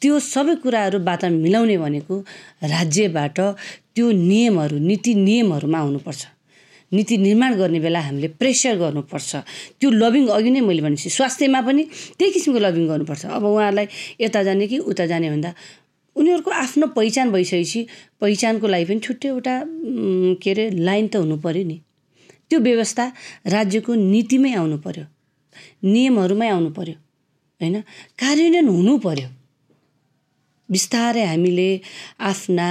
त्यो 0.00 0.18
सबै 0.18 0.54
कुराहरू 0.64 0.98
वातावरण 1.04 1.36
मिलाउने 1.42 1.76
भनेको 1.78 2.18
राज्यबाट 2.64 3.40
त्यो 3.94 4.10
नियमहरू 4.10 4.78
नीति 4.88 5.14
नियमहरूमा 5.14 5.78
आउनुपर्छ 5.78 6.26
नीति 6.92 7.16
निर्माण 7.18 7.54
गर्ने 7.54 7.80
बेला 7.80 8.00
हामीले 8.00 8.28
प्रेसर 8.40 8.76
गर्नुपर्छ। 8.78 9.30
त्यो 9.80 9.88
लबिङ 9.90 10.26
अघि 10.36 10.50
नै 10.50 10.60
मैले 10.60 10.82
भनेपछि 10.82 11.10
स्वास्थ्यमा 11.10 11.60
पनि 11.68 11.82
त्यही 12.18 12.30
किसिमको 12.32 12.60
लबिङ 12.66 12.84
गर्नुपर्छ। 12.88 13.22
अब 13.26 13.44
उहाँहरूलाई 13.44 13.86
यता 14.20 14.42
जाने 14.42 14.66
कि 14.66 14.78
उता 14.90 15.06
जाने 15.06 15.28
भन्दा 15.30 15.50
उनीहरूको 16.16 16.50
आफ्नो 16.50 16.86
पहिचान 16.98 17.30
भइसकेपछि 17.32 17.80
पहिचानको 18.20 18.66
लागि 18.66 18.84
पनि 18.84 19.00
छुट्टै 19.06 19.28
एउटा 19.28 19.54
के 20.42 20.50
अरे 20.50 20.64
लाइन 20.88 21.04
त 21.08 21.16
हुनु 21.22 21.36
पऱ्यो 21.44 21.64
नि। 21.70 21.76
त्यो 22.48 22.58
व्यवस्था 22.58 23.04
राज्यको 23.46 23.94
नीतिमै 23.94 24.52
आउनु 24.56 24.76
पऱ्यो 24.84 25.04
नियमहरूमै 25.84 26.48
आउनु 26.48 26.70
पऱ्यो 26.78 26.96
होइन? 27.60 27.76
कार्यान्वयन 28.18 28.68
हुनु 28.68 28.94
पऱ्यो 29.04 29.28
बिस्तारै 30.68 31.24
हामीले 31.24 31.68
आफ्ना 32.20 32.66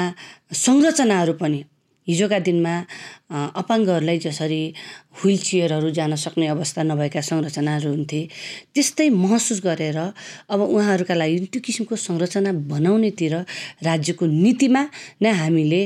संरचनाहरू 0.54 1.34
पनि 1.42 1.60
हिजोका 2.08 2.40
दिनमा 2.40 2.74
अपाङ्गहरूलाई 3.54 4.18
जसरी 4.20 4.62
व्हिल 5.18 5.38
चेयरहरू 5.40 5.90
जान 5.92 6.16
सक्ने 6.16 6.48
अवस्था 6.48 6.84
नभएका 6.84 7.22
संरचनाहरू 7.22 7.90
हुन्थे 7.90 8.22
त्यस्तै 8.74 9.10
महसुस 9.18 9.60
गरेर 9.62 9.98
अब 10.50 10.60
उहाँहरूका 10.68 11.16
लागि 11.16 11.40
त्यो 11.52 11.62
किसिमको 11.62 11.96
संरचना 11.98 12.52
बनाउनेतिर 12.72 13.34
राज्यको 13.84 14.26
नीतिमा 14.36 14.84
नै 15.22 15.32
हामीले 15.34 15.82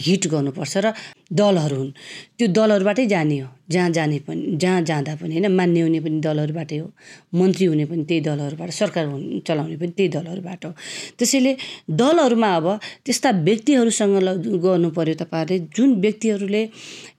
हिट 0.00 0.26
गर्नुपर्छ 0.26 0.74
र 0.78 0.86
दलहरू 1.30 1.76
हुन्। 1.76 1.90
त्यो 2.38 2.46
दलहरूबाटै 2.48 3.06
जाने 3.06 3.38
हो। 3.38 3.48
जहाँ 3.70 3.90
जाने 3.90 4.18
पनि 4.26 4.56
जहाँ 4.56 4.82
जाँदा 4.82 5.14
पनि 5.16 5.32
होइन 5.34 5.46
मान्य 5.52 5.80
हुने 5.80 6.00
पनि 6.00 6.20
दलहरूबाटै 6.20 6.76
हो। 6.76 6.90
मन्त्री 7.34 7.66
हुने 7.66 7.84
पनि 7.84 8.02
त्यही 8.04 8.20
दलहरूबाट 8.20 8.70
सरकार 8.70 9.04
चलाउने 9.46 9.76
पनि 9.76 9.92
त्यही 9.96 10.08
दलहरूबाट 10.08 10.64
हो। 10.64 10.72
त्यसैले 11.18 11.52
दलहरूमा 11.90 12.50
अब 12.56 12.66
त्यस्ता 13.06 13.30
व्यक्तिहरूसँग 13.46 14.14
गर्नु 14.58 14.90
पर्यो 14.90 15.14
तपाईँहरूले। 15.14 15.58
जुन 15.76 15.88
व्यक्तिहरूले 16.00 16.62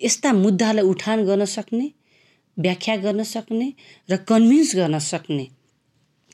यस्ता 0.04 0.30
मुद्दालाई 0.34 0.86
उठान 0.86 1.18
गर्न 1.26 1.46
सक्ने 1.46 1.88
व्याख्या 2.58 2.96
गर्न 2.96 3.24
सक्ने 3.24 3.68
र 4.10 4.16
कन्भिन्स 4.28 4.76
गर्न 4.76 5.00
सक्ने 5.00 5.46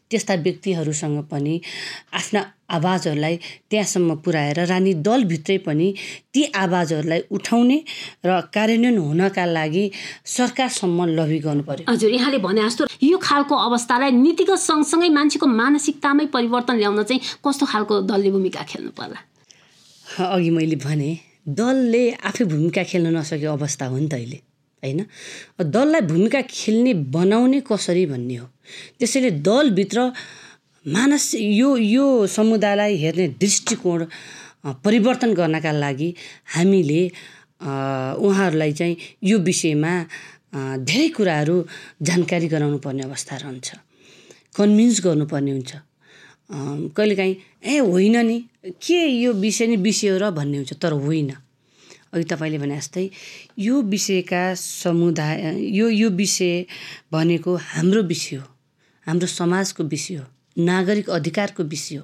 त्यस्ता 0.10 0.34
व्यक्तिहरूसँग 0.46 1.18
पनि 1.32 1.60
आफ्ना 2.14 2.42
आवाजहरूलाई 2.78 3.36
त्यहाँसम्म 3.70 4.16
पुर्याएर 4.24 4.60
रानी 4.68 4.94
दलभित्रै 5.08 5.58
पनि 5.68 5.88
ती 6.34 6.44
आवाजहरूलाई 6.56 7.22
उठाउने 7.32 7.78
र 8.26 8.40
कार्यान्वयन 8.56 8.98
हुनका 8.98 9.46
लागि 9.46 9.86
सरकारसम्म 10.26 11.06
लबी 11.18 11.40
गर्नु 11.46 11.64
पर्यो। 11.64 11.92
हजुर 11.92 12.12
यहाँले 12.12 12.38
भने 12.40 12.62
जस्तो 12.68 12.88
यो 13.04 13.18
खालको 13.18 13.56
अवस्थालाई 13.68 14.12
नीतिगत 14.12 14.60
सँगसँगै 14.60 15.10
मान्छेको 15.18 15.48
मानसिकतामै 15.48 16.26
परिवर्तन 16.36 16.76
ल्याउन 16.78 17.04
चाहिँ 17.04 17.22
कस्तो 17.46 17.66
खालको 17.72 18.02
दलले 18.08 18.32
भूमिका 18.32 18.64
खेल्नु 18.64 18.92
पर्ला? 19.00 19.20
अघि 20.36 20.50
मैले 20.50 20.76
भने 20.76 21.10
दलले 21.48 22.04
आफै 22.28 22.44
भूमिका 22.52 22.84
खेल्न 22.84 23.16
नसकेको 23.16 23.52
अवस्था 23.54 23.86
हो 23.88 23.98
नि 23.98 24.08
त 24.08 24.14
अहिले। 24.14 24.40
होइन? 24.84 25.00
दललाई 25.64 26.02
भूमिका 26.02 26.42
खेल्ने 26.50 26.94
बनाउने 27.14 27.60
कसरी 27.70 28.06
भन्ने 28.06 28.36
हो? 28.36 28.48
त्यसैले 29.00 29.32
दलभित्र 29.48 30.12
मानस 30.86 31.26
यो 31.36 31.70
यो 31.78 32.06
समुदायलाई 32.28 32.96
हेर्ने 32.98 33.28
दृष्टिकोण 33.42 34.06
परिवर्तन 34.86 35.34
गर्नका 35.34 35.72
लागि 35.72 36.14
हामीले 36.56 37.02
उहाँहरूलाई 38.20 38.72
चाहिँ 38.74 38.96
यो 39.24 39.38
विषयमा 39.40 39.94
धेरै 40.88 41.08
कुराहरू 41.18 41.56
जानकारी 42.02 42.48
गराउनु 42.48 42.78
पर्ने 42.86 43.04
अवस्था 43.04 43.36
रहन्छ। 43.38 43.76
कन्भिन्स 44.56 45.02
गर्नुपर्ने 45.06 45.52
हुन्छ। 45.52 45.72
कहिलेकाहीँ 46.96 47.36
ए 47.66 47.78
होइन 47.80 48.18
नि। 48.26 48.38
के 48.82 49.00
यो 49.06 49.34
विषय 49.34 49.68
नि 49.68 49.76
विषय 49.78 50.08
हो 50.10 50.18
र 50.18 50.32
भन्ने 50.32 50.58
हुन्छ 50.58 50.74
तर 50.82 50.94
होइन। 51.04 51.32
अघि 52.14 52.24
तपाईँले 52.24 52.58
भने 52.58 52.78
जस्तै 52.78 53.10
यो 53.60 53.82
विषयका 53.82 54.44
समुदाय 54.56 55.40
यो 55.78 55.90
यो 55.90 56.10
विषय 56.10 56.66
भनेको 57.12 57.56
हाम्रो 57.56 58.02
विषय 58.04 58.36
हो 58.36 58.48
हाम्रो 59.08 59.28
समाजको 59.28 59.84
विषय 59.84 60.16
हो 60.16 60.26
नागरिक 60.58 61.10
अधिकारको 61.10 61.64
विषय 61.64 61.96
हो। 61.96 62.04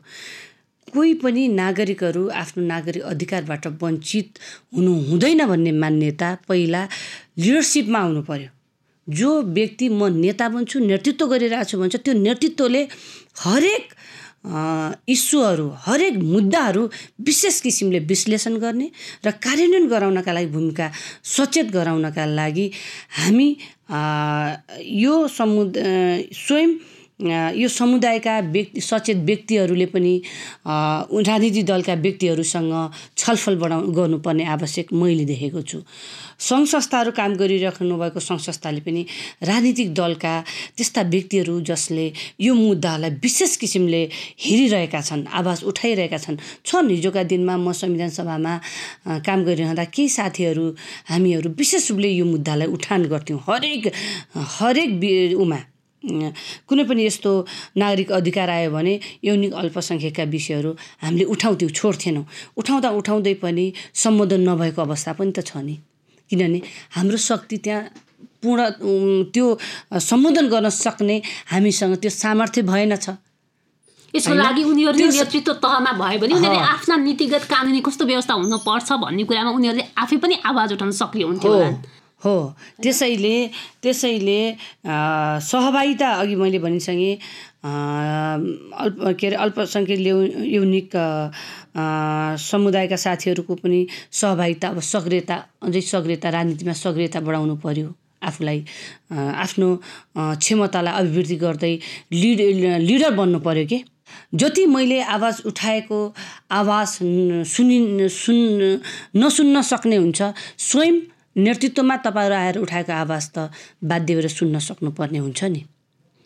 कोही 0.93 1.13
पनि 1.13 1.47
नागरिकहरू 1.47 2.27
आफ्नो 2.29 2.63
नागरिक 2.63 3.03
अधिकारबाट 3.03 3.67
वञ्चित 3.81 4.39
हुनु 4.75 4.93
हुँदैन 5.09 5.45
भन्ने 5.45 5.71
मान्यता 5.71 6.37
पहिला 6.47 6.87
लिडरसिपमा 7.39 7.99
आउनु 7.99 8.21
पर्यो 8.21 8.49
जो 9.07 9.41
व्यक्ति 9.41 9.89
म 9.89 10.07
नेता 10.15 10.49
बन्छु 10.49 10.79
नेतृत्व 10.79 11.27
गरिरहेको 11.27 11.69
छु 11.69 11.77
भन्छ 11.79 11.95
त्यो 11.95 12.13
नेतृत्वले 12.13 12.83
हरेक 13.43 13.85
इस्युहरू 14.45 15.69
हरेक 15.79 16.17
मुद्दाहरू 16.19 16.87
विशेष 17.25 17.59
किसिमले 17.61 17.99
विश्लेषण 18.07 18.57
गर्ने 18.59 18.87
र 19.25 19.31
कार्यान्वयन 19.39 19.87
गराउनका 19.87 20.33
लागि 20.33 20.47
भूमिका 20.51 20.89
सचेत 21.35 21.71
गराउनका 21.71 22.25
लागि 22.25 22.69
हामी 23.19 23.49
यो 24.99 25.27
समुद 25.27 25.77
स्वयं 26.33 26.75
यो 27.31 27.67
समुदायका 27.69 28.39
व्यक्ति 28.55 28.81
सचेत 28.81 29.17
व्यक्तिहरूले 29.29 29.85
पनि 29.93 30.13
अ, 30.65 30.73
राजनीतिक 31.13 31.65
दलका 31.65 31.93
व्यक्तिहरूसँग 32.05 32.73
छलफल 33.17 33.55
बढाउ 33.63 33.81
गर्नुपर्ने 33.97 34.43
आवश्यक 34.55 34.93
मैले 34.93 35.25
देखेको 35.25 35.61
छु। 35.61 35.79
सङ्घ 36.43 36.67
संस्थाहरू 36.67 37.11
काम 37.15 37.33
गरिराख्नु 37.39 37.95
भएको 37.97 38.19
सङ्घ 38.19 38.41
संस्थाले 38.41 38.81
पनि 38.83 39.01
राजनीतिक 39.47 39.93
दलका 39.93 40.33
त्यस्ता 40.77 41.01
व्यक्तिहरू 41.13 41.59
जसले 41.71 42.05
यो 42.41 42.53
मुद्दाहरूलाई 42.53 43.11
विशेष 43.23 43.55
किसिमले 43.63 44.01
हेरिरहेका 44.45 45.01
छन् 45.01 45.23
आवाज 45.39 45.63
उठाइरहेका 45.71 46.17
छन् 46.17 46.37
छन् 46.65 46.89
हिजोका 46.89 47.23
दिनमा 47.31 47.55
म 47.57 47.71
संविधान 47.71 48.09
सभामा 48.17 48.53
काम 49.23 49.39
गरिरहँदा 49.47 49.85
केही 49.95 50.09
साथीहरू 50.09 50.65
हामीहरू 51.09 51.49
विशेष 51.57 51.91
रूपले 51.91 52.09
यो 52.09 52.25
मुद्दालाई 52.25 52.67
उठान 52.75 53.05
गर्थ्यौँ। 53.13 53.39
हरेक 53.47 53.91
हरेक 54.59 54.89
उमा 55.39 55.59
कुनै 56.03 56.83
पनि 56.83 57.01
यस्तो 57.05 57.31
नागरिक 57.79 58.11
अधिकार 58.11 58.49
आयो 58.49 58.69
भने 58.75 58.93
यौनिक 59.23 59.53
अल्पसङ्ख्यकका 59.55 60.23
विषयहरू 60.35 60.71
हामीले 61.03 61.25
उठाउँथ्यौँ 61.33 61.71
छोड्थेनौँ। 61.71 62.25
उठाउँदा 62.59 62.89
उठाउँदै 62.99 63.33
पनि 63.39 63.65
सम्बोधन 64.03 64.41
नभएको 64.49 64.81
अवस्था 64.83 65.11
पनि 65.15 65.31
त 65.31 65.39
छ 65.47 65.63
नि। 65.63 65.75
किनभने 66.29 66.59
हाम्रो 66.95 67.17
शक्ति 67.17 67.57
त्यहाँ 67.63 67.81
पूर्ण 68.43 68.61
त्यो 69.31 69.45
सम्बोधन 69.95 70.45
गर्न 70.51 70.69
सक्ने 70.69 71.15
हामीसँग 71.51 71.95
त्यो 72.03 72.11
सामर्थ्य 72.11 72.61
भएन 72.67 72.95
छ। 72.99 73.15
यसको? 74.13 74.33
लागि 74.35 74.63
उनीहरूले 74.63 75.07
नेतृत्व 75.07 75.53
तहमा 75.63 75.91
भयो 76.03 76.19
भने 76.19 76.33
उनीहरूले। 76.35 76.67
आफ्ना 76.67 76.95
नीतिगत 77.07 77.43
कानुनी 77.47 77.79
कस्तो 77.79 78.03
व्यवस्था 78.05 78.33
हुनुपर्छ 78.43 78.89
भन्ने 79.03 79.23
कुरामा 79.23 79.51
उनीहरूले 79.57 79.85
आफै 80.03 80.17
पनि 80.19 80.35
आवाज 80.51 80.69
उठाउन 80.75 80.91
सक्रिय 80.91 81.25
हुन्थ्यो 81.31 81.51
हो 82.23 82.35
त्यसैले 82.81 83.35
त्यसैले 83.83 84.39
सहभागिता 85.43 86.09
अघि 86.15 86.35
मैले 86.35 86.59
भनिसकेँ 86.59 87.15
अल्प 87.63 88.97
के 89.19 89.27
अरे 89.27 89.35
अल्पसङ्ख्यक 89.45 89.99
ल्याउ 89.99 90.19
यौनिक 90.51 90.89
समुदायका 92.43 92.95
साथीहरूको 93.05 93.55
पनि 93.63 93.79
सहभागिता 94.11 94.67
अब 94.67 94.79
सक्रियता 94.83 95.35
अझै 95.63 95.81
सक्रियता 95.87 96.29
राजनीतिमा 96.29 96.73
सक्रियता 96.79 97.19
बढाउनु 97.27 97.55
पर्यो 97.63 97.87
आफूलाई 98.23 98.59
आफ्नो 99.45 99.69
क्षमतालाई 100.17 100.93
अभिवृद्धि 101.01 101.35
गर्दै 101.45 101.73
लिड 102.13 102.39
लिडर 102.83 103.11
बन्नु 103.15 103.39
पर्यो 103.39 103.65
के? 103.65 103.79
जति 104.35 104.65
मैले 104.65 104.99
आवाज 105.15 105.41
उठाएको 105.45 105.99
आवाज 106.51 106.87
सुनि 107.47 108.09
सुन 108.11 108.37
नसुन्न 109.17 109.61
सक्ने 109.61 109.95
हुन्छ 109.95 110.21
स्वयं 110.67 110.99
नेतृत्वमा 111.35 111.95
तपाईँहरू 112.05 112.35
आएर 112.35 112.57
उठाएको 112.59 112.93
आवाज 112.93 113.25
त 113.35 113.49
बाध्य 113.83 114.15
भएर 114.15 114.27
सुन्न 114.29 114.59
सक्नुपर्ने 114.59 115.19
हुन्छ 115.19 115.43
नि। 115.43 115.63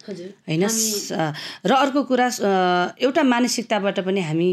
होइन 0.08 0.64
र 1.68 1.72
अर्को 1.76 2.04
कुरा 2.08 2.28
एउटा 2.96 3.24
मानसिकताबाट 3.28 4.00
पनि 4.08 4.22
हामी 4.24 4.50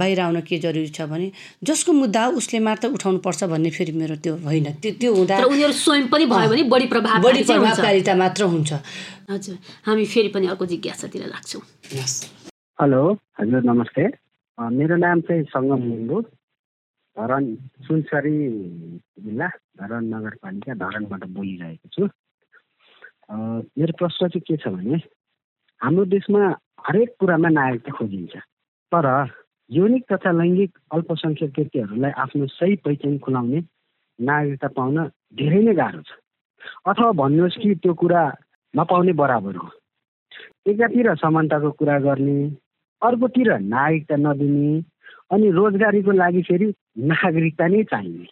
बाहिर 0.00 0.20
आउन 0.20 0.40
के 0.48 0.58
जरुरी 0.58 0.88
छ 0.88 1.04
भने 1.04 1.28
जसको 1.60 1.92
मुद्दा 1.92 2.24
हो 2.24 2.32
उसले 2.40 2.58
मात्र 2.64 2.88
उठाउनु 2.96 3.18
पर्छ 3.20 3.44
भन्ने 3.52 3.70
फेरि 3.70 3.92
मेरो 3.92 4.16
त्यो 4.16 4.36
होइन। 4.48 4.80
त्यो 4.80 4.92
त्यो 4.96 5.10
हुँदा 5.14 5.34
तर 5.38 5.44
उनीहरू 5.44 5.72
स्वयं 5.76 6.08
पनि 6.08 6.24
भयो 6.32 6.48
भने 6.48 6.62
बढी 6.72 6.86
प्रभावकारी 6.88 7.20
बढी। 7.20 7.44
प्रभावकारिता 7.44 8.14
मात्र 8.16 8.42
हुन्छ। 8.48 8.72
हजुर 9.28 9.56
हामी 9.86 10.04
फेरि 10.08 10.28
पनि 10.32 10.46
अर्को 10.56 10.64
जिज्ञासातिर 10.72 11.22
लाग्छौँ। 11.36 11.62
हेलो 12.80 13.02
हजुर 13.12 13.62
नमस्ते। 13.68 14.08
मेरो 14.58 14.96
नाम 14.96 15.20
चाहिँ 15.28 15.44
सङ्गम 15.52 15.80
लिम्बू। 15.84 16.16
धरान 17.18 17.44
सुनसरी 17.86 18.36
जिल्ला 19.24 19.48
धरान 19.80 20.04
नगरपालिका 20.14 20.74
धरानबाट 20.82 21.24
बोलिरहेको 21.36 21.88
छु। 21.94 22.08
मेरो 23.78 23.92
प्रश्न 23.98 24.28
चाहिँ 24.28 24.42
के 24.46 24.56
छ 24.56 24.68
भने 24.74 24.96
हाम्रो 25.80 26.04
देशमा 26.14 26.42
हरेक 26.86 27.14
कुरामा 27.20 27.48
नागरिकता 27.48 27.92
खोजिन्छ 27.98 28.36
तर 28.92 29.06
यौनिक 29.70 30.04
तथा 30.12 30.30
लैङ्गिक 30.32 30.78
अल्पसङ्ख्यक 30.94 31.50
व्यक्तिहरूलाई 31.58 32.12
आफ्नो 32.24 32.46
सही 32.54 32.76
पहिचान 32.86 33.18
खुलाउने 33.24 33.60
नागरिकता 34.18 34.68
पाउन 34.78 34.96
धेरै 35.38 35.60
नै 35.66 35.74
गाह्रो 35.74 36.02
छ। 36.02 36.10
अथवा 36.88 37.10
भन्नुहोस् 37.20 37.60
कि 37.62 37.74
त्यो 37.82 37.94
कुरा 37.94 38.22
नपाउने 38.74 39.12
बराबर 39.20 39.56
हो। 39.56 39.68
एकातिर 40.70 41.14
समानताको 41.18 41.70
कुरा 41.78 41.98
गर्ने 42.06 42.38
अर्कोतिर 43.02 43.50
नागरिकता 43.74 44.16
नदिने 44.16 44.70
अनि 45.34 45.50
रोजगारीको 45.50 46.12
लागि 46.12 46.42
फेरि 46.48 46.66
नागरिकता 46.98 47.66
नै 47.66 47.82
चाहिने। 47.82 48.26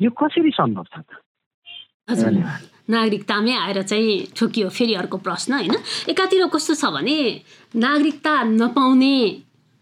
यो 0.00 0.10
कसरी 0.10 0.50
सम्भव 0.50 0.84
छ 0.84 0.98
त? 0.98 1.08
नागरिकतामै 2.90 3.52
आएर 3.52 3.82
चाहिँ 3.82 4.26
ठोकियो 4.36 4.68
फेरि 4.68 4.94
अर्को 4.94 5.16
प्रश्न 5.18 5.52
होइन? 5.52 5.74
एकातिर 6.08 6.46
कस्तो 6.46 6.74
छ 6.74 6.84
भने 6.92 7.18
नागरिकता 7.76 8.42
नपाउने 8.42 9.14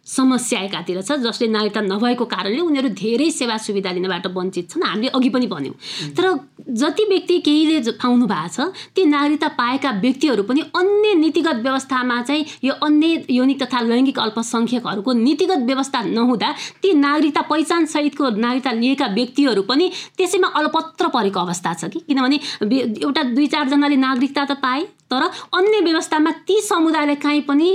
समस्या 0.06 0.60
एकातिर 0.60 1.00
छ 1.02 1.12
जसले 1.20 1.46
नागरिकता 1.48 1.80
नभएको 1.82 2.24
कारणले 2.24 2.60
उनीहरू 2.60 2.88
धेरै 2.94 3.30
सेवा 3.30 3.56
सुविधा 3.58 3.90
लिनबाट 3.92 4.26
वञ्चित 4.36 4.70
छन्। 4.70 4.82
हामीले 4.82 5.08
अघि 5.10 5.28
पनि 5.28 5.46
भन्यौँ। 5.46 5.74
तर 6.16 6.26
जति 6.72 7.04
व्यक्ति 7.08 7.38
केहीले 7.38 7.90
पाउनु 7.92 8.26
भएको 8.26 8.48
छ 8.48 8.94
ती 8.94 9.04
नागरिकता 9.04 9.48
पाएका 9.58 9.90
व्यक्तिहरू 10.00 10.42
पनि 10.42 10.60
अन्य 10.76 11.14
नीतिगत 11.14 11.56
व्यवस्थामा 11.62 12.20
चाहिँ 12.22 12.44
यो 12.64 12.74
अन्य 12.86 13.24
यौनिक 13.30 13.62
तथा 13.62 13.80
लैङ्गिक 13.82 14.18
अल्पसङ्ख्यकहरूको 14.18 15.12
नीतिगत 15.12 15.66
व्यवस्था 15.66 16.02
नहुँदा 16.02 16.54
ती 16.82 16.92
नागरिकता 16.96 17.42
पहिचान 17.50 17.86
सहितको 17.86 18.30
नागरिकता 18.36 18.72
लिएका 18.72 19.06
व्यक्तिहरू 19.14 19.62
पनि 19.62 19.90
त्यसैमा 20.16 20.48
अलपत्र 20.54 21.08
परेको 21.08 21.40
अवस्था 21.40 21.74
छ 21.74 21.84
कि? 21.90 21.98
किनभने 22.06 22.38
एउटा 23.02 23.22
दुई 23.34 23.46
चारजनाले 23.46 23.96
नागरिकता 23.96 24.44
त 24.44 24.58
पाए 24.62 24.82
तर 25.10 25.22
अन्य 25.54 25.80
व्यवस्थामा 25.80 26.30
ती 26.46 26.60
समुदायलाई 26.62 27.14
काहीँ 27.16 27.42
पनि 27.42 27.70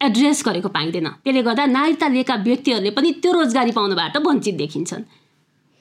एड्रेस 0.00 0.42
गरेको 0.46 0.68
पाइँदैन। 0.68 1.08
त्यसले 1.24 1.42
गर्दा 1.42 1.64
नागरिकता 1.66 2.06
लिएका 2.08 2.34
व्यक्तिहरूले 2.48 2.90
पनि 2.90 3.10
त्यो 3.20 3.30
रोजगारी 3.32 3.72
पाउनबाट 3.72 4.16
वञ्चित 4.16 4.54
देखिन्छन्। 4.56 5.04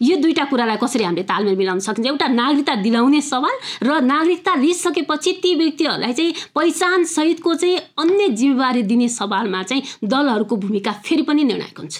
यो 0.01 0.15
दुईवटा 0.15 0.43
कुरालाई 0.47 0.77
कसरी 0.79 1.03
हामीले 1.03 1.23
तालमेल 1.27 1.55
मिलाउन 1.59 1.79
सकिन्छ? 1.83 2.07
एउटा 2.07 2.27
नागरिकता 2.31 2.75
दिलाउने 2.83 3.21
सवाल 3.21 3.55
र 3.83 3.99
नागरिकता 3.99 4.55
लिइसकेपछि 4.55 5.31
ती 5.43 5.51
व्यक्तिहरूलाई 5.55 6.13
चाहिँ 6.13 6.33
पहिचान 6.55 7.03
सहितको 7.03 7.55
चाहिँ 7.55 7.77
अन्य 7.99 8.27
जिम्मेवारी 8.31 8.83
दिने 8.87 9.07
सवालमा 9.11 9.63
चाहिँ 9.63 9.83
दलहरूको 10.03 10.55
भूमिका 10.55 10.91
फेरि 11.03 11.23
पनि 11.27 11.43
निर्णायक 11.43 11.79
हुन्छ। 11.79 11.95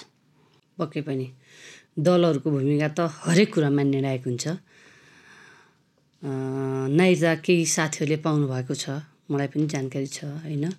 पक्कै 0.80 1.02
पनि। 1.04 1.28
दलहरूको 2.00 2.50
भूमिका 2.52 2.88
त 2.88 3.00
हरेक 3.28 3.54
कुरामा 3.54 3.84
निर्णायक 3.84 4.24
हुन्छ। 4.24 4.48
नाइजा 6.24 7.32
केही 7.44 7.66
साथीहरूले 7.68 8.18
पाउनुभएको 8.24 8.74
छ 8.76 9.04
मलाई 9.28 9.48
पनि 9.52 9.66
जानकारी 9.68 10.08
छ 10.08 10.24
होइन? 10.48 10.72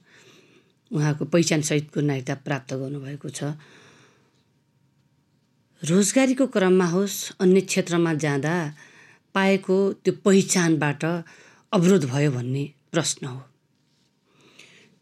उहाँको 0.93 1.25
पहिचानसहितको 1.25 2.01
नागरिकता 2.01 2.35
प्राप्त 2.35 2.75
गर्नुभएको 2.75 3.29
छ। 3.29 3.43
रोजगारीको 5.83 6.47
क्रममा 6.47 6.87
होस् 6.87 7.33
अन्य 7.41 7.61
क्षेत्रमा 7.61 8.15
जाँदा 8.15 8.55
पाएको 9.35 9.77
त्यो 9.93 10.15
पहिचानबाट 10.25 11.05
अवरोध 11.73 12.05
भयो 12.05 12.31
भन्ने 12.31 12.65
प्रश्न 12.93 13.27
हो। 13.27 13.41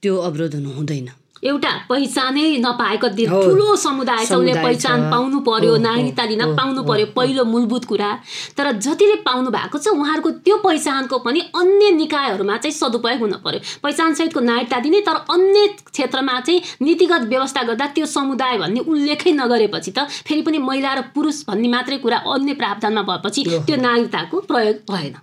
त्यो 0.03 0.17
अवरोध 0.17 0.55
हुनु 0.55 0.71
हुँदैन। 0.71 1.09
एउटा 1.43 1.71
पहिचानै 1.89 2.47
नपाएको। 2.59 3.09
ठुलो 3.09 3.77
समुदाय 3.77 4.25
छ 4.27 4.33
उसले 4.33 4.55
पहिचान। 4.55 5.11
पाउनु 5.11 5.41
पर्यो 5.41 5.77
नागरिकता 5.79 6.25
लिन 6.25 6.43
पाउनु 6.57 6.83
पर्यो। 6.83 7.07
पहिलो 7.17 7.45
मूलभूत 7.45 7.85
कुरा 7.85 8.11
तर 8.57 8.73
जतिले 8.79 9.17
पाउनु 9.25 9.51
भएको 9.51 9.79
छ 9.79 9.89
उहाँहरूको 9.89 10.31
त्यो 10.43 10.57
पहिचानको 10.65 11.19
पनि 11.19 11.41
अन्य 11.55 11.91
निकायहरूमा 11.93 12.57
चाहिँ 12.57 12.75
सदुपयोग 12.75 13.21
हुन 13.21 13.33
पर्यो 13.45 13.61
पहिचानसहितको 13.83 14.41
नागरिकता 14.41 14.79
दिने 14.81 15.01
तर 15.07 15.17
अन्य 15.31 15.67
क्षेत्रमा 15.93 16.41
चाहिँ 16.41 16.61
नीतिगत 16.83 17.23
व्यवस्था 17.29 17.63
गर्दा 17.71 17.87
त्यो 17.95 18.07
समुदाय 18.09 18.59
भन्ने 18.59 18.81
उल्लेखै 18.83 19.33
नगरेपछि 19.33 19.91
त 19.91 20.09
फेरि 20.27 20.43
पनि 20.43 20.59
महिला 20.59 20.95
र 20.95 21.01
पुरुष 21.15 21.45
भन्ने 21.49 21.69
मात्रै 21.69 21.99
कुरा 21.99 22.19
अन्य 22.35 22.55
प्रावधानमा 22.55 23.03
भएपछि। 23.03 23.45
त्यो 23.67 23.77
नागरिकताको 23.79 24.41
प्रयोग 24.51 24.77
भएन 24.91 25.15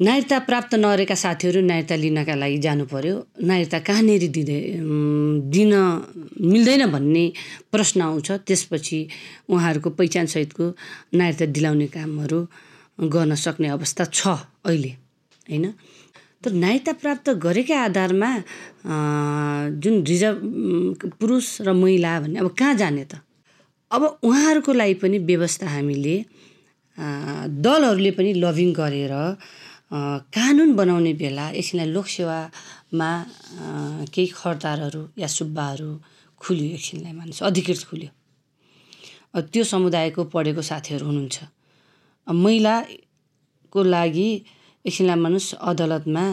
नागरिकता 0.00 0.38
प्राप्त 0.46 0.74
नगरेका 0.78 1.14
साथीहरू 1.18 1.60
नागरिकता 1.66 1.96
लिनका 1.98 2.34
लागि 2.38 2.58
जानु 2.62 2.84
पर्यो। 2.86 3.14
नागरिकता 3.42 3.78
कहाँनिर 3.82 4.24
दिँदै 4.30 4.60
दिन 5.50 5.72
मिल्दैन 6.38 6.82
भन्ने 6.94 7.24
प्रश्न 7.72 8.00
आउँछ। 8.06 8.28
त्यसपछि 8.46 8.98
उहाँहरूको 9.50 9.90
पहिचानसहितको 9.98 10.64
नागरिकता 11.18 11.46
दिलाउने 11.50 11.86
कामहरू 11.90 12.38
गर्न 13.10 13.34
सक्ने 13.34 13.68
अवस्था 13.74 14.04
छ 14.14 14.38
अहिले 14.62 14.92
होइन? 15.50 15.66
तर 16.46 16.50
नागरिकता 16.54 16.92
प्राप्त 17.02 17.26
गरेकै 17.42 17.74
आधारमा 17.90 18.30
जुन 19.82 19.94
रिजर्भ 20.06 20.38
पुरुष 21.18 21.46
र 21.66 21.74
महिला 21.74 22.12
भन्ने 22.22 22.38
अब 22.38 22.48
कहाँ 22.54 22.74
जाने 22.78 23.04
त? 23.10 23.18
अब 23.90 24.02
उहाँहरूको 24.22 24.72
लागि 24.78 24.94
पनि 25.02 25.18
व्यवस्था 25.26 25.66
हामीले 25.66 26.16
दलहरूले 27.66 28.10
पनि 28.14 28.30
लबिङ 28.38 28.70
गरेर 28.78 29.14
कानुन 29.90 30.70
बनाउने 30.76 31.12
बेला 31.20 31.44
एकछिनलाई 31.50 31.88
लोकसेवामा 31.96 33.10
केही 34.12 34.26
खरदारहरू 34.36 35.02
या 35.18 35.28
सुब्बाहरू 35.38 35.90
खुल्यो 36.40 36.68
एकछिनलाई 36.76 37.12
मानिस 37.12 37.42
अधिकृत 37.42 37.80
खुल्यो। 37.88 38.10
त्यो 39.52 39.64
समुदायको 39.64 40.24
पढेको 40.34 40.62
साथीहरू 40.62 41.04
हुनुहुन्छ। 41.06 41.36
महिलाको 42.26 43.80
लागि 43.94 44.30
एकछिनलाई 44.84 45.18
मानुस 45.24 45.46
अदालतमा 45.56 46.24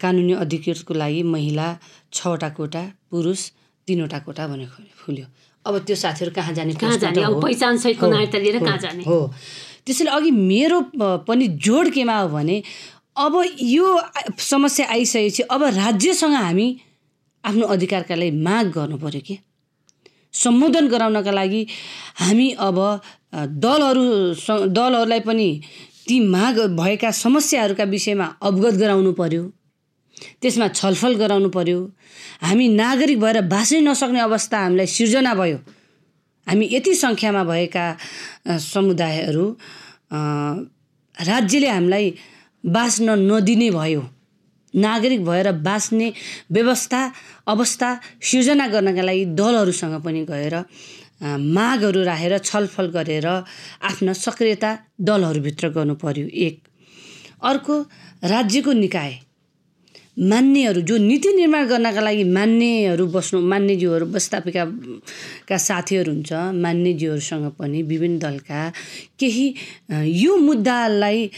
कानुनी 0.00 0.32
अधिकृतको 0.44 0.92
लागि 0.94 1.22
महिला 1.34 1.68
छवटा 2.12 2.48
कोटा 2.56 2.82
पुरुष 3.10 3.40
तिनवटा 3.88 4.18
कोटा 4.26 4.46
भने 4.46 4.66
खुल्यो। 5.02 5.26
अब 5.66 5.74
त्यो 5.86 5.96
साथीहरू 5.96 6.30
कहाँ 6.34 6.52
जाने 6.54 6.74
कहाँ 6.78 6.96
जाने? 6.98 7.22
अब। 7.22 7.42
पहिचानसहितको 7.42 8.06
हो, 8.06 8.12
नागरिकता 8.12 8.38
लिएर 8.38 8.58
कहाँ 8.64 8.78
जाने? 8.78 9.02
हो। 9.02 9.18
त्यसैले 9.86 10.10
अघि 10.10 10.30
मेरो 10.30 10.80
पनि 11.28 11.46
जोड 11.66 11.90
केमा 11.94 12.18
हो 12.20 12.28
भने 12.28 12.62
अब 13.16 13.42
यो 13.62 13.98
समस्या 14.38 14.86
आइसकेपछि 14.92 15.42
अब 15.50 15.62
राज्यसँग 15.74 16.34
हामी 16.34 16.68
आफ्नो 17.44 17.66
अधिकारका 17.74 18.14
लागि 18.14 18.30
माग 18.46 18.70
गर्नु 18.76 18.96
पऱ्यो 18.98 19.20
कि? 19.26 19.38
सम्बोधन 20.34 20.88
गराउनका 20.88 21.32
लागि 21.32 21.66
हामी 22.20 22.48
अब 22.68 22.78
दलहरू 23.64 24.04
दलहरूलाई 24.68 25.20
पनि 25.20 25.48
ती 26.08 26.18
माग 26.20 26.58
भएका 26.78 27.10
समस्याहरूका 27.22 27.84
विषयमा 27.94 28.26
अवगत 28.42 28.74
गराउनु 28.82 29.12
पर्यो 29.12 29.42
त्यसमा 30.42 30.68
छलफल 30.68 31.14
गराउनु 31.22 31.48
पर्यो 31.56 31.78
हामी 32.42 32.68
नागरिक 32.82 33.18
भएर 33.20 33.40
बाँच्नै 33.54 33.80
नसक्ने 33.80 34.20
अवस्था 34.20 34.58
हामीलाई 34.58 34.86
सिर्जना 34.86 35.34
भयो। 35.34 35.58
हामी 36.46 36.68
यति 36.72 36.94
सङ्ख्यामा 36.94 37.42
भएका 37.44 37.84
समुदायहरू 38.64 39.46
राज्यले 41.14 41.68
हामीलाई 41.68 42.14
बाँच्न 42.64 43.08
नदिने 43.30 43.70
भयो। 43.70 44.02
नागरिक 44.74 45.24
भएर 45.24 45.52
बाँच्ने 45.64 46.12
व्यवस्था 46.52 47.00
अवस्था 47.48 47.88
सिर्जना 48.22 48.66
गर्नका 48.68 49.02
लागि 49.02 49.24
दलहरूसँग 49.38 49.94
पनि 50.04 50.24
गएर 50.30 50.54
मागहरू 51.56 52.02
राखेर 52.04 52.38
छलफल 52.38 52.86
गरेर 52.92 53.26
आफ्ना 53.26 54.12
सक्रियता 54.14 54.70
दलहरूभित्र 55.00 55.68
गर्नु 55.72 55.94
पर्यो 55.96 56.26
एक। 56.26 56.56
अर्को 57.42 57.74
राज्यको 58.24 58.72
निकाय। 58.72 59.18
मान्नेहरू 60.16 60.80
जो 60.80 60.96
नीति 60.96 61.32
निर्माण 61.36 61.66
गर्नका 61.68 62.00
लागि 62.00 62.24
मान्नेहरू 62.24 63.06
बस्नु 63.06 63.40
मान्यज्यूहरू 63.52 64.06
व्यवस्थापिका 64.06 64.64
का 65.48 65.56
साथीहरू 65.56 66.12
हुन्छ 66.12 66.32
मान्यज्यूहरूसँग 66.56 67.50
पनि 67.58 67.82
विभिन्न 67.82 68.18
दलका 68.18 68.60
केही 69.20 69.46
यो 70.24 70.36
मुद्दालाई 70.36 71.30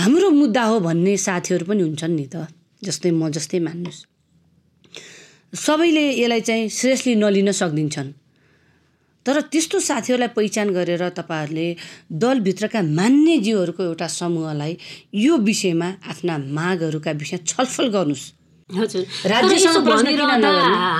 हाम्रो 0.00 0.30
मुद्दा 0.30 0.62
हो 0.62 0.80
भन्ने 0.80 1.16
साथीहरू 1.16 1.64
पनि 1.66 1.82
हुन्छन् 1.82 2.16
नि 2.16 2.26
त 2.32 2.48
जस्तै 2.82 3.10
म 3.10 3.28
जस्तै 3.28 3.58
मान्नुहोस् 3.60 4.02
सबैले 5.54 6.04
यसलाई 6.10 6.40
चाहिँ 6.40 6.68
सिरियसली 6.68 7.14
नलिन 7.14 7.52
सकिदिन्छन्। 7.52 8.08
तर 9.26 9.40
त्यस्तो 9.52 9.78
साथीहरूलाई 9.80 10.28
पहिचान 10.36 10.68
गरेर 10.76 11.02
तपाईँहरूले 11.16 11.68
दलभित्रका 12.12 12.80
मान्यज्यूहरूको 13.00 13.82
एउटा 13.82 14.06
समूहलाई 14.20 14.72
यो 15.16 15.36
विषयमा 15.48 15.88
आफ्ना 16.10 16.34
मागहरूका 16.58 17.10
विषय 17.22 17.38
छलफल 17.46 17.88
गर्नुहोस्? 17.88 18.24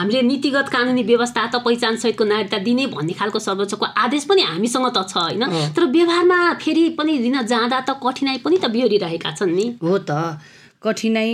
हामीले 0.05 0.21
नीतिगत 0.23 0.69
कानुनी 0.69 1.03
व्यवस्था 1.03 1.43
त 1.47 1.55
पहिचानसहितको 1.65 2.25
नागरिकता 2.25 2.59
दिने 2.61 2.85
भन्ने 2.93 3.13
खालको 3.17 3.39
सर्वोच्चको 3.41 3.85
आदेश 4.05 4.25
पनि 4.29 4.43
हामीसँग 4.43 4.87
त 4.93 4.99
छ 5.09 5.17
होइन? 5.17 5.45
तर 5.73 5.85
व्यवहारमा 5.89 6.39
फेरि 6.61 6.85
पनि 6.99 7.13
लिन 7.25 7.37
जाँदा 7.43 7.81
त 7.89 7.91
कठिनाइ 8.05 8.39
पनि 8.45 8.57
त 8.61 8.69
बिहोरिरहेका 8.69 9.31
छन् 9.33 9.57
नि। 9.57 9.67
हो 9.81 9.99
त। 9.99 10.41
कठिनाइ 10.85 11.31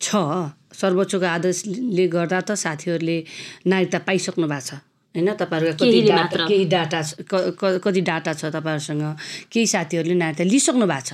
छ। 0.00 0.08
सर्वोच्चको 0.72 1.26
आदेशले 1.26 2.04
गर्दा 2.08 2.40
त 2.40 2.50
साथीहरूले 2.56 3.16
नागरिकता 3.68 3.98
पाइसक्नु 4.08 4.46
भएको 4.48 4.66
छ। 4.68 4.87
होइन? 5.18 5.34
तपाईँहरूको 5.34 5.84
कति 5.84 6.00
डाटा। 6.08 6.46
केही 6.46 6.64
डाटा 6.64 7.02
छ 7.02 7.14
कति 7.84 8.00
डाटा 8.00 8.32
छ 8.32 8.44
तपाईँहरूसँग? 8.54 9.02
केही 9.52 9.66
साथीहरूले 9.66 10.14
नागरिकता 10.14 10.44
लिइसक्नु 10.44 10.86
भएको 10.86 11.04
छ। 11.04 11.12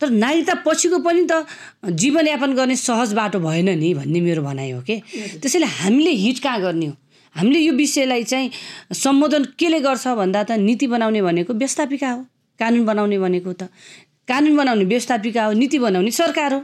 तर 0.00 0.10
नागरिकता 0.10 0.54
पछिको 0.66 0.98
पनि 1.02 1.26
त 1.26 1.46
जीवनयापन 1.84 2.54
गर्ने 2.54 2.76
सहज 2.76 3.12
बाटो 3.12 3.38
भएन 3.40 3.68
नि 3.78 3.94
भन्ने 3.94 4.20
मेरो 4.20 4.42
भनाइ 4.42 4.70
हो 4.70 4.80
कि? 4.82 5.02
त्यसैले 5.42 5.66
हामीले 5.66 6.10
हिट 6.10 6.38
कहाँ 6.38 6.60
गर्ने 6.60 6.86
हो? 6.86 6.94
हामीले 7.36 7.58
यो 7.60 7.72
विषयलाई 7.74 8.24
चाहिँ 8.24 8.50
सम्बोधन 8.94 9.44
केले 9.58 9.80
गर्छ 9.80 10.06
भन्दा 10.18 10.42
त 10.42 10.50
नीति 10.58 10.86
बनाउने 10.86 11.22
भनेको 11.22 11.54
व्यवस्थापिका 11.54 12.10
हो। 12.10 12.26
कानुन 12.58 12.84
बनाउने 12.84 13.18
भनेको 13.18 13.52
त। 13.52 13.68
कानुन 14.28 14.56
बनाउने 14.56 14.84
व्यवस्थापिका 14.84 15.44
हो 15.44 15.52
नीति 15.52 15.78
बनाउने 15.78 16.10
सरकार 16.10 16.54
हो। 16.54 16.62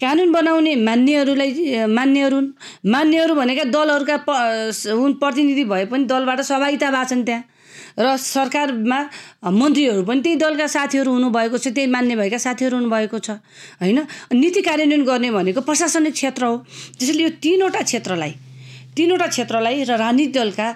कानुन 0.00 0.32
बनाउने 0.32 0.74
मान्यहरूलाई 0.88 1.86
मान्यहरू 1.86 2.36
हुन् 2.36 2.50
मान्यहरू 2.86 3.34
भनेका 3.34 3.64
दलहरूका 3.70 4.16
प 4.26 4.30
हुन् 4.90 5.14
प्रतिनिधि 5.20 5.64
भए 5.64 5.84
पनि 5.86 6.04
दलबाट 6.04 6.40
सहभागिता 6.40 6.90
भएको 6.90 7.08
छन् 7.10 7.24
त्यहाँ। 7.24 7.44
र 7.98 8.16
सरकारमा 8.16 8.98
मन्त्रीहरू 9.50 10.02
पनि 10.06 10.20
त्यही 10.22 10.36
दलका 10.38 10.66
साथीहरू 10.66 11.10
हुनुभएको 11.10 11.58
छ 11.58 11.74
त्यही 11.74 11.90
मान्य 11.90 12.16
भएका 12.16 12.38
साथीहरू 12.38 12.76
हुनुभएको 12.76 13.18
छ 13.18 13.30
होइन? 13.82 13.98
नीति 14.32 14.60
कार्यान्वयन 14.62 15.02
गर्ने 15.04 15.30
भनेको 15.30 15.60
प्रशासनिक 15.66 16.14
क्षेत्र 16.14 16.44
हो। 16.44 16.56
त्यसैले 16.98 17.22
यो 17.22 17.30
तिनवटा 17.42 17.82
क्षेत्रलाई 17.82 18.32
तिनवटा 18.96 19.26
क्षेत्रलाई 19.26 19.82
र 19.84 19.96
राजनीतिक 19.96 20.32
दलका 20.32 20.68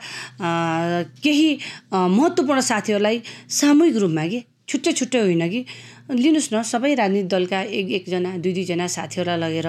केही 1.23 1.49
महत्त्वपूर्ण 1.93 2.61
साथीहरूलाई 2.61 3.23
सामूहिक 3.51 3.97
रूपमा 3.97 4.27
कि 4.27 4.41
छुट्टै 4.69 4.93
छुट्टै 4.93 5.21
होइन 5.21 5.49
कि 5.51 5.61
लिनुहोस् 6.05 6.53
न 6.53 6.63
सबै 6.63 6.95
राजनीतिक 7.01 7.29
दलका 7.29 7.61
एक 7.65 7.87
एकजना 7.99 8.31
दुई 8.45 8.53
दुईजना 8.53 8.87
साथीहरूलाई 8.87 9.41
लगेर 9.41 9.69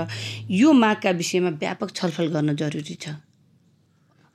यो 0.51 0.69
मागका 0.73 1.11
विषयमा 1.15 1.49
व्यापक 1.63 1.89
छलफल 1.95 2.27
गर्न 2.35 2.55
जरुरी 2.59 2.95
छ। 2.99 3.15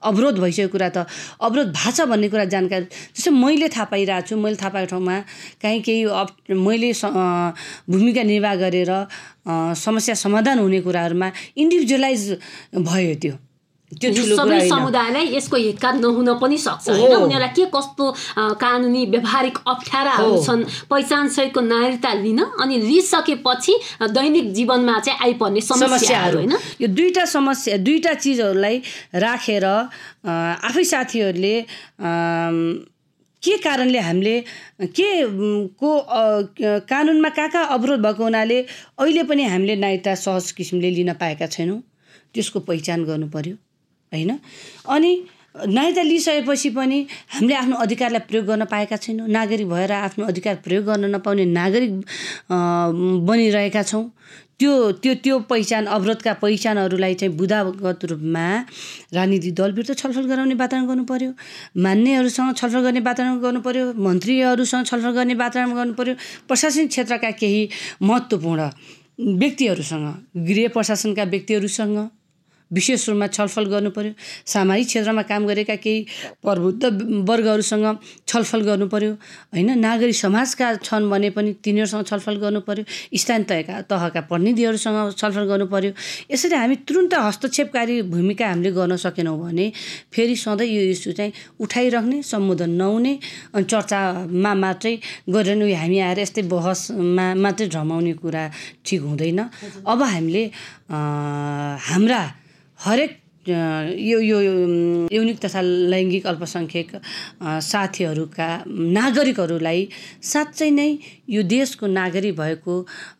अवरोध 0.02 0.38
भइसकेको 0.40 0.72
कुरा 0.72 0.88
त 0.96 1.04
अवरोध 1.44 1.76
छ 1.76 2.08
भन्ने 2.08 2.28
कुरा 2.32 2.44
जानकारी 2.48 2.88
जस्तो 2.88 3.30
मैले 3.36 3.68
थाहा 3.68 3.84
पाइरहेको 3.92 4.28
छु 4.28 4.36
मैले 4.40 4.56
थाहा 4.56 4.72
पाएको 4.72 4.90
ठाउँमा 4.96 5.16
काहीँ 5.60 5.80
केही 5.84 6.04
अप 6.08 6.56
मैले 6.56 6.90
भूमिका 7.84 8.22
निर्वाह 8.24 8.54
गरेर 8.64 8.92
समस्या 9.76 10.14
समाधान 10.24 10.58
हुने 10.58 10.80
कुराहरूमा 10.80 11.28
इन्डिभिजुअलाइज 11.52 12.24
भयो 12.80 13.14
त्यो। 13.20 13.34
त्यो 13.90 14.10
सबै 14.36 14.58
समुदायलाई 14.70 15.26
यसको 15.36 15.56
हितकार 15.56 15.94
नहुन 16.00 16.28
पनि 16.42 16.58
सक्छ 16.64 16.88
होइन। 16.88 17.14
उनीहरूलाई 17.14 17.48
के 17.56 17.64
कस्तो 17.74 18.04
कानुनी 18.62 19.04
व्यावहारिक 19.14 19.58
अप्ठ्याराहरू। 19.66 20.36
छन् 20.46 20.62
पहिचानसहितको 20.90 21.60
नागरिकता 21.60 22.12
लिन 22.22 22.38
अनि 22.62 22.76
लिइसकेपछि 22.86 23.74
दैनिक 24.14 24.52
जीवनमा 24.54 24.98
चाहिँ 25.06 25.18
आइपर्ने 25.26 25.60
समस्याहरू 25.70 26.38
होइन 26.38 26.54
यो 26.80 26.88
दुईवटा 26.98 27.24
समस्या 27.34 27.76
दुईवटा 27.86 28.14
चिजहरूलाई 28.22 28.76
राखेर 29.26 29.64
अ, 29.64 30.30
आफै 30.70 30.84
साथीहरूले 30.92 31.54
के 33.42 33.56
कारणले 33.64 33.98
हामीले 34.06 34.36
के 34.96 35.08
क- 35.80 36.84
कानुनमा 36.90 37.28
कहाँ 37.36 37.48
कहाँ 37.50 37.66
अवरोध 37.76 38.00
भएको 38.06 38.22
हुनाले 38.24 38.58
अहिले 39.00 39.22
पनि 39.30 39.44
हामीले 39.50 39.76
नागरिकता 39.82 40.14
सहज 40.24 40.50
किसिमले 40.58 40.90
लिन 40.96 41.12
पाएका 41.20 41.46
छैनौँ 41.56 41.80
त्यसको 42.34 42.60
पहिचान 42.68 43.04
गर्नु 43.04 43.28
पर्यो 43.34 43.56
होइन? 44.12 44.38
अनि 44.88 45.12
नागरिकता 45.66 46.02
लिइसकेपछि 46.02 46.70
पनि 46.70 47.06
हामीले 47.28 47.54
आफ्नो 47.54 47.76
अधिकारलाई 47.76 48.20
प्रयोग 48.28 48.44
गर्न 48.46 48.64
पाएका 48.64 48.96
छैनौँ। 48.96 49.28
नागरिक 49.28 49.68
भएर 49.68 49.92
आफ्नो 49.92 50.24
अधिकार 50.26 50.54
प्रयोग 50.64 50.84
गर्न 50.84 51.14
नपाउने 51.14 51.44
नागरिक 51.44 51.92
बनिरहेका 53.26 53.82
छौँ। 53.82 54.04
त्यो 54.60 54.72
त्यो 54.92 55.14
त्यो 55.24 55.38
पहिचान 55.50 55.86
अवरोधका 55.88 56.32
पहिचानहरूलाई 56.36 57.14
चाहिँ 57.14 57.34
बुदागत 57.36 58.04
रूपमा 58.04 58.46
राजनीतिक 59.14 59.54
दलभित्र 59.54 59.94
छलफल 59.94 60.26
गराउने 60.28 60.54
वातावरण 60.54 60.86
गर्नु 60.86 61.04
पर्यो 61.08 61.30
मान्नेहरूसँग 61.80 62.54
छलफल 62.56 62.80
गर्ने 62.84 63.00
वातावरण 63.00 63.40
गर्नु 63.40 63.60
पर्यो 63.64 63.84
मन्त्रीहरूसँग 63.96 64.84
छलफल 64.86 65.12
गर्ने 65.16 65.34
वातावरण 65.34 65.74
गर्नु 65.74 65.94
पर्यो 65.96 66.14
प्रशासनिक 66.48 66.88
क्षेत्रका 66.88 67.30
केही 67.40 67.68
महत्त्वपूर्ण 68.02 68.68
व्यक्तिहरूसँग 69.40 70.06
गृह 70.46 70.68
प्रशासनका 70.68 71.24
व्यक्तिहरूसँग 71.24 71.98
विशेष 72.72 73.08
रूपमा 73.08 73.26
छलफल 73.26 73.64
गर्नु 73.72 73.90
पर्यो 73.90 74.12
सामाजिक 74.46 74.86
क्षेत्रमा 74.86 75.22
काम 75.30 75.46
गरेका 75.46 75.74
केही 75.84 76.06
प्रबुद्ध 76.42 76.82
वर्गहरूसँग 77.28 77.86
छलफल 78.28 78.60
गर्नु 78.68 78.86
पर्यो 78.88 79.12
होइन 79.54 79.78
नागरिक 79.78 80.16
समाजका 80.16 80.66
छन् 80.86 81.10
भने 81.10 81.30
पनि 81.36 81.52
तिनीहरूसँग 81.64 82.04
छलफल 82.06 82.36
गर्नु 82.44 82.60
पर्यो 82.68 82.84
स्थानीय 83.16 83.44
तहका 83.50 83.80
तहका 83.90 84.20
प्रतिनिधिहरूसँग 84.30 84.98
छलफल 85.18 85.44
गर्नु 85.50 85.66
पर्यो 85.66 85.92
यसरी 86.30 86.56
हामी 86.56 86.76
तुरुन्त 86.86 87.14
हस्तक्षेपकारी 87.28 88.00
भूमिका 88.12 88.48
हामीले 88.48 88.70
गर्न 88.78 88.96
सकेनौँ 88.96 89.38
भने 89.40 89.66
फेरि 90.14 90.36
सधैँ 90.36 90.68
यो 90.68 90.82
इस्यु 90.94 91.12
चाहिँ 91.18 91.32
उठाइराख्ने 91.60 92.22
सम्बोधन 92.22 92.70
नहुने 92.80 93.14
अनि 93.54 93.64
चर्चामा 93.64 94.52
मात्रै 94.54 94.94
उयो 95.28 95.76
हामी 95.76 95.98
आएर 96.06 96.18
यस्तै 96.20 96.42
बहसमा 96.46 97.26
मात्रै 97.34 97.66
भ्रमाउने 97.68 98.12
कुरा 98.22 98.42
ठिक 98.86 99.00
हुँदैन। 99.02 99.40
अब 99.86 100.02
हामीले 100.02 100.44
हाम्रा 101.88 102.20
हरेक 102.84 103.18
यो 103.48 104.18
यो 104.20 104.38
यौनिक 105.12 105.38
तथा 105.44 105.60
लैङ्गिक 105.92 106.26
अल्पसङ्ख्यक 106.26 106.88
साथीहरूका 107.70 108.48
नागरिकहरूलाई 108.98 109.80
साँच्चै 110.32 110.70
नै 110.70 110.88
यो 111.34 111.42
देशको 111.54 111.86
नागरिक 111.86 112.36
भएको 112.36 112.74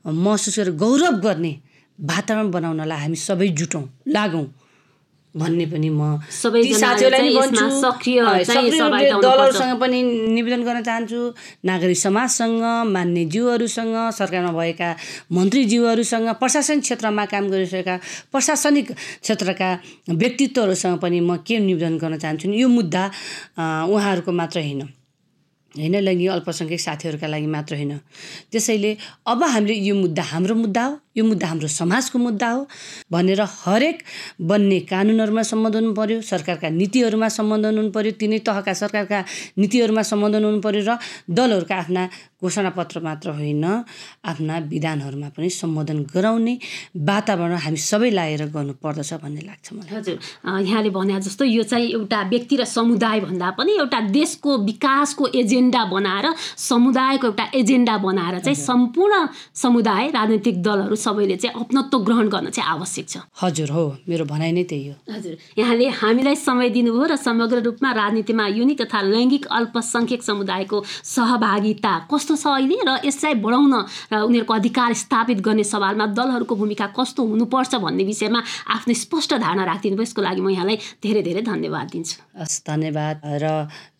महसुस 0.07 0.59
गरेर 0.59 0.77
गौरव 0.85 1.21
गर्ने 1.27 1.53
वातावरण 1.99 2.51
बनाउनलाई 2.57 3.01
हामी 3.05 3.19
सबै 3.29 3.49
जुटौँ 3.61 3.85
लागौँ। 4.17 4.47
भन्ने 5.37 5.67
पनि 5.67 5.89
म 5.91 6.19
साथीहरूलाई 6.27 7.31
दलहरूसँग 9.23 9.79
पनि 9.81 10.03
निवेदन 10.35 10.63
गर्न 10.67 10.83
चाहन्छु। 10.83 11.21
नागरिक 11.65 11.99
समाजसँग 11.99 12.63
मान्ने 12.91 13.25
जीवहरूसँग 13.31 13.95
सरकारमा 14.19 14.53
भएका 14.59 14.89
मन्त्रीज्यूहरूसँग 15.33 16.29
प्रशासनिक 16.43 16.83
क्षेत्रमा 16.83 17.25
काम 17.31 17.45
गरिरहेका 17.49 17.97
प्रशासनिक 18.33 18.87
क्षेत्रका 18.93 19.71
व्यक्तित्वहरूसँग 20.11 20.99
पनि 20.99 21.21
म 21.21 21.37
के 21.47 21.59
निवेदन 21.59 21.95
गर्न 21.99 22.19
चाहन्छु 22.19 22.51
यो 22.51 22.69
मुद्दा 22.69 23.03
उहाँहरूको 23.87 24.33
मात्र 24.33 24.59
होइन। 24.61 25.00
होइन 25.79 25.95
लैङ्गिक 26.01 26.31
अल्पसङ्ख्यक 26.31 26.81
साथीहरूका 26.81 27.27
लागि 27.27 27.47
मात्र 27.47 27.75
होइन। 27.77 27.93
त्यसैले 28.51 28.91
अब 29.27 29.43
हामीले 29.45 29.75
यो 29.75 29.95
मुद्दा 29.95 30.23
हाम्रो 30.33 30.55
मुद्दा 30.55 30.85
हो 30.85 30.99
यो 31.17 31.25
मुद्दा 31.25 31.47
हाम्रो 31.47 31.69
समाजको 31.71 32.19
मुद्दा 32.19 32.49
हो 32.51 32.61
भनेर 33.13 33.41
हरेक 33.63 33.97
बन्ने 34.41 34.79
कानुनहरूमा 34.91 35.43
सम्बोधन 35.43 35.85
हुनु 35.85 35.95
पऱ्यो 35.95 36.21
सरकारका 36.23 36.69
नीतिहरूमा 36.71 37.29
सम्बोधन 37.39 37.75
हुनु 37.79 37.91
पऱ्यो 37.91 38.13
तिनै 38.21 38.39
तहका 38.47 38.73
सरकारका 38.83 39.19
नीतिहरूमा 39.59 40.03
सम्बोधन 40.11 40.43
हुनु 40.45 40.61
पऱ्यो 40.61 40.83
र 40.87 40.99
दलहरूका 41.31 41.77
आफ्ना 41.77 42.03
घोषणापत्र 42.41 43.01
मात्र 43.05 43.31
होइन 43.39 43.65
आफ्ना 44.25 44.59
विधानहरूमा 44.73 45.29
पनि 45.37 45.49
सम्बोधन 45.53 45.99
गराउने 46.15 46.55
वातावरण 47.11 47.57
हामी 47.67 47.81
सबै 47.91 48.11
लागेर 48.11 48.43
गर्नुपर्दछ 48.55 49.13
भन्ने 49.23 49.43
लाग्छ 49.47 49.67
मलाई। 49.73 49.91
हजुर 49.91 50.17
यहाँले 50.67 50.91
भने 50.91 51.21
जस्तो 51.21 51.45
यो 51.47 51.63
चाहिँ 51.63 51.89
एउटा 51.91 52.21
व्यक्ति 52.33 52.55
र 52.57 52.65
समुदाय 52.67 53.21
भन्दा 53.21 53.51
पनि 53.59 53.73
एउटा 53.77 54.01
देशको 54.11 54.57
विकासको 54.65 55.25
एजेन्डा 55.61 55.85
बनाएर 55.85 56.27
समुदायको 56.57 57.27
एउटा 57.27 57.45
एजेन्डा 57.55 57.97
बनाएर 58.01 58.39
चाहिँ 58.41 58.55
सम्पूर्ण 58.57 59.15
समुदाय 59.55 60.09
राजनैतिक 60.11 60.63
दलहरू 60.63 60.97
सबैले 60.97 61.37
चाहिँ 61.37 61.61
अपनत्व 61.61 61.99
ग्रहण 62.01 62.29
गर्न 62.29 62.51
चाहिँ 62.51 62.69
आवश्यक 62.71 63.09
छ। 63.09 63.17
हजुर 63.43 63.71
हो 63.71 63.85
मेरो 64.09 64.25
भनाइ 64.25 64.53
नै 64.53 64.65
त्यही 64.65 64.89
हो। 64.89 64.95
हजुर 65.13 65.37
यहाँले 65.59 65.89
हामीलाई 66.01 66.37
समय 66.41 66.69
दिनुभयो 66.71 67.05
र 67.13 67.17
समग्र 67.21 67.61
रूपमा 67.61 67.91
राजनीतिमा 67.93 68.47
युनिक 68.57 68.81
तथा 68.81 69.01
लैङ्गिक 69.05 69.45
अल्पसङ्ख्यक 69.53 70.23
समुदायको 70.23 70.79
सहभागिता 71.05 71.93
कस्तो 72.09 72.35
छ 72.37 72.47
अहिले 72.57 72.81
र 72.81 72.97
यसलाई 73.05 73.35
बढाउन 73.45 73.75
र 74.13 74.15
उनीहरूको 74.25 74.55
अधिकार 74.55 74.91
स्थापित 74.97 75.39
गर्ने 75.45 75.65
सवालमा 75.69 76.07
दलहरूको 76.17 76.55
भूमिका 76.57 76.87
कस्तो 76.97 77.21
हुनुपर्छ 77.21 77.75
भन्ने 77.85 78.05
विषयमा 78.09 78.41
आफ्नो 78.81 78.95
स्पष्ट 78.97 79.37
धारणा 79.45 79.65
राखिदिनु 79.69 79.97
भयो 80.01 80.09
यसको 80.09 80.21
लागि 80.25 80.41
म 80.41 80.49
यहाँलाई 80.57 80.77
धेरै 81.05 81.23
धेरै 81.23 81.43
धन्यवाद 81.45 81.87
दिन्छु। 81.93 82.17
हस् 82.41 82.65
धन्यवाद। 82.65 83.17
र 83.45 83.47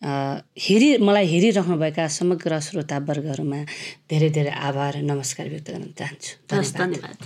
हेरि 0.01 0.89
मलाई 1.05 1.27
हेरिराख्नुभएका 1.51 2.07
समग्र 2.07 2.59
श्रोतावर्गहरूमा 2.63 3.61
धेरै 4.07 4.31
धेरै 4.31 4.53
आभार 4.63 4.95
नमस्कार 5.03 5.47
व्यक्त 5.51 5.71
गर्न 5.71 5.87
चाहन्छु। 5.99 6.31
धन्यवाद। 6.79 7.17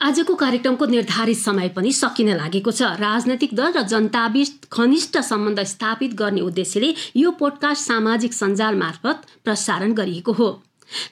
आजको 0.00 0.34
कार्यक्रमको 0.34 0.84
निर्धारित 0.86 1.38
समय 1.38 1.68
पनि 1.72 1.92
सकिन 1.92 2.28
लागेको 2.36 2.70
छ। 2.70 2.82
राजनैतिक 3.00 3.54
दल 3.54 3.72
र 3.72 3.82
जनताबीच 3.88 4.68
घनिष्ठ 4.68 5.14
सम्बन्ध 5.24 5.62
स्थापित 5.64 6.12
गर्ने 6.12 6.40
उद्देश्यले 6.42 6.90
यो 7.16 7.30
पोडकास्ट 7.40 7.82
सामाजिक 7.88 8.32
सञ्जाल 8.34 8.74
मार्फत 8.76 9.18
प्रसारण 9.44 9.92
गरिएको 9.94 10.32
हो। 10.32 10.48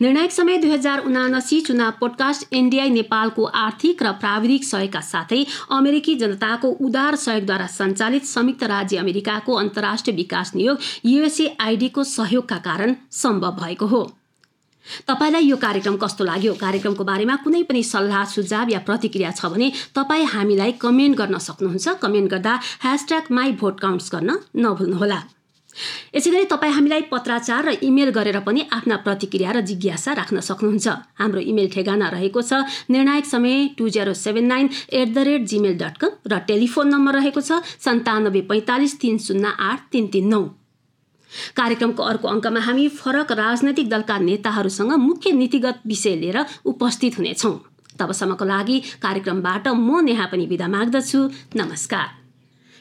निर्णायक 0.02 0.32
समय 0.32 0.56
दुई 0.58 0.70
हजार 0.70 1.04
उनासी 1.06 1.60
चुनाव 1.60 1.92
पोडकास्ट 2.00 2.54
एनडिआई 2.54 2.90
नेपालको 2.90 3.44
आर्थिक 3.44 4.02
र 4.02 4.12
प्राविधिक 4.20 4.64
सहयोगका 4.64 5.00
साथै 5.00 5.44
अमेरिकी 5.70 6.14
जनताको 6.14 6.68
उदार 6.80 7.16
सहयोगद्वारा 7.16 7.66
सञ्चालित 7.66 8.24
संयुक्त 8.26 8.62
राज्य 8.64 8.96
अमेरिकाको 8.96 9.54
अन्तर्राष्ट्रिय 9.54 10.16
विकास 10.16 10.52
नियोग 10.54 10.78
युएसए 11.04 11.56
आइडीको 11.60 12.04
सहयोगका 12.04 12.58
कारण 12.64 12.94
सम्भव 13.10 13.56
भएको 13.62 13.86
हो। 13.86 14.02
तपाईँलाई 15.08 15.44
यो 15.44 15.56
कार्यक्रम 15.56 15.96
कस्तो 15.96 16.24
लाग्यो? 16.24 16.52
कार्यक्रमको 16.60 17.04
बारेमा 17.04 17.36
कुनै 17.44 17.62
पनि 17.62 17.82
सल्लाह 17.84 18.24
सुझाव 18.26 18.68
या 18.70 18.78
प्रतिक्रिया 18.86 19.30
छ 19.30 19.52
भने 19.52 19.72
तपाईँ 19.94 20.24
हामीलाई 20.26 20.72
कमेन्ट 20.80 21.16
गर्न 21.16 21.38
सक्नुहुन्छ। 21.38 21.88
कमेन्ट 22.02 22.30
गर्दा 22.30 22.54
ह्यासट्याग 22.82 23.24
माई 23.30 23.52
भोट 23.60 23.80
काउन्ट्स 23.80 24.10
गर्न 24.14 24.30
नभुल्नुहोला। 24.56 25.20
यसै 26.14 26.30
गरी 26.30 26.44
तपाईँ 26.46 26.72
हामीलाई 26.72 27.02
पत्राचार 27.10 27.64
र 27.64 27.70
इमेल 27.82 28.10
गरेर 28.10 28.38
पनि 28.46 28.60
आफ्ना 28.72 28.96
प्रतिक्रिया 29.06 29.50
र 29.52 29.60
जिज्ञासा 29.70 30.12
राख्न 30.12 30.40
सक्नुहुन्छ। 30.40 30.86
हाम्रो 31.20 31.40
इमेल 31.40 31.68
ठेगाना 31.70 32.08
रहेको 32.10 32.40
छ 32.42 32.52
निर्णायक 32.90 33.26
समय 33.26 33.68
two 33.78 33.88
zero 33.88 34.14
seven 34.14 34.46
nine 34.46 34.68
at 34.90 35.08
the 35.14 35.18
rate 35.28 35.42
gmail 35.46 35.74
dot 35.78 35.96
com 35.96 36.12
र 36.26 36.38
टेलिफोन 36.48 36.88
नम्बर 36.88 37.14
रहेको 37.20 37.40
छ 37.40 37.64
सन्तानब्बे 37.80 38.40
पैँतालिस 38.50 38.98
तिन 39.00 39.18
शून्य 39.18 39.56
आठ 39.58 39.80
तिन 39.92 40.06
तिन 40.12 40.28
नौ। 40.28 40.42
कार्यक्रमको 41.56 42.02
अर्को 42.02 42.28
अङ्कमा 42.28 42.60
हामी 42.60 42.86
फरक 42.90 43.32
राजनैतिक 43.38 43.88
दलका 43.88 44.18
नेताहरूसँग 44.18 44.92
मुख्य 44.98 45.32
नीतिगत 45.32 45.86
विषय 45.86 46.16
लिएर 46.22 46.38
उपस्थित 46.66 47.18
हुनेछौँ। 47.18 47.56
तबसम्मको 47.98 48.44
लागि 48.44 48.78
कार्यक्रमबाट 49.02 49.68
म 49.68 50.00
नेहा 50.04 50.26
पनि 50.26 50.46
बिदा 50.46 50.68
माग्दछु। 50.68 51.20
नमस्कार। 51.56 52.19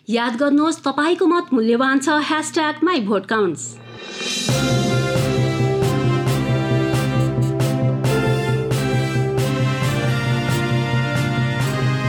याद 0.10 0.36
गर्नुहोस् 0.36 0.78
तपाईँको 0.86 1.26
मत 1.30 1.54
मूल्यवान 1.54 2.00
छ। 2.02 2.10
ह्यासट्याग 2.30 2.84
माई 2.84 3.00
भोट 3.06 3.26
काउन्ट्स 3.30 3.62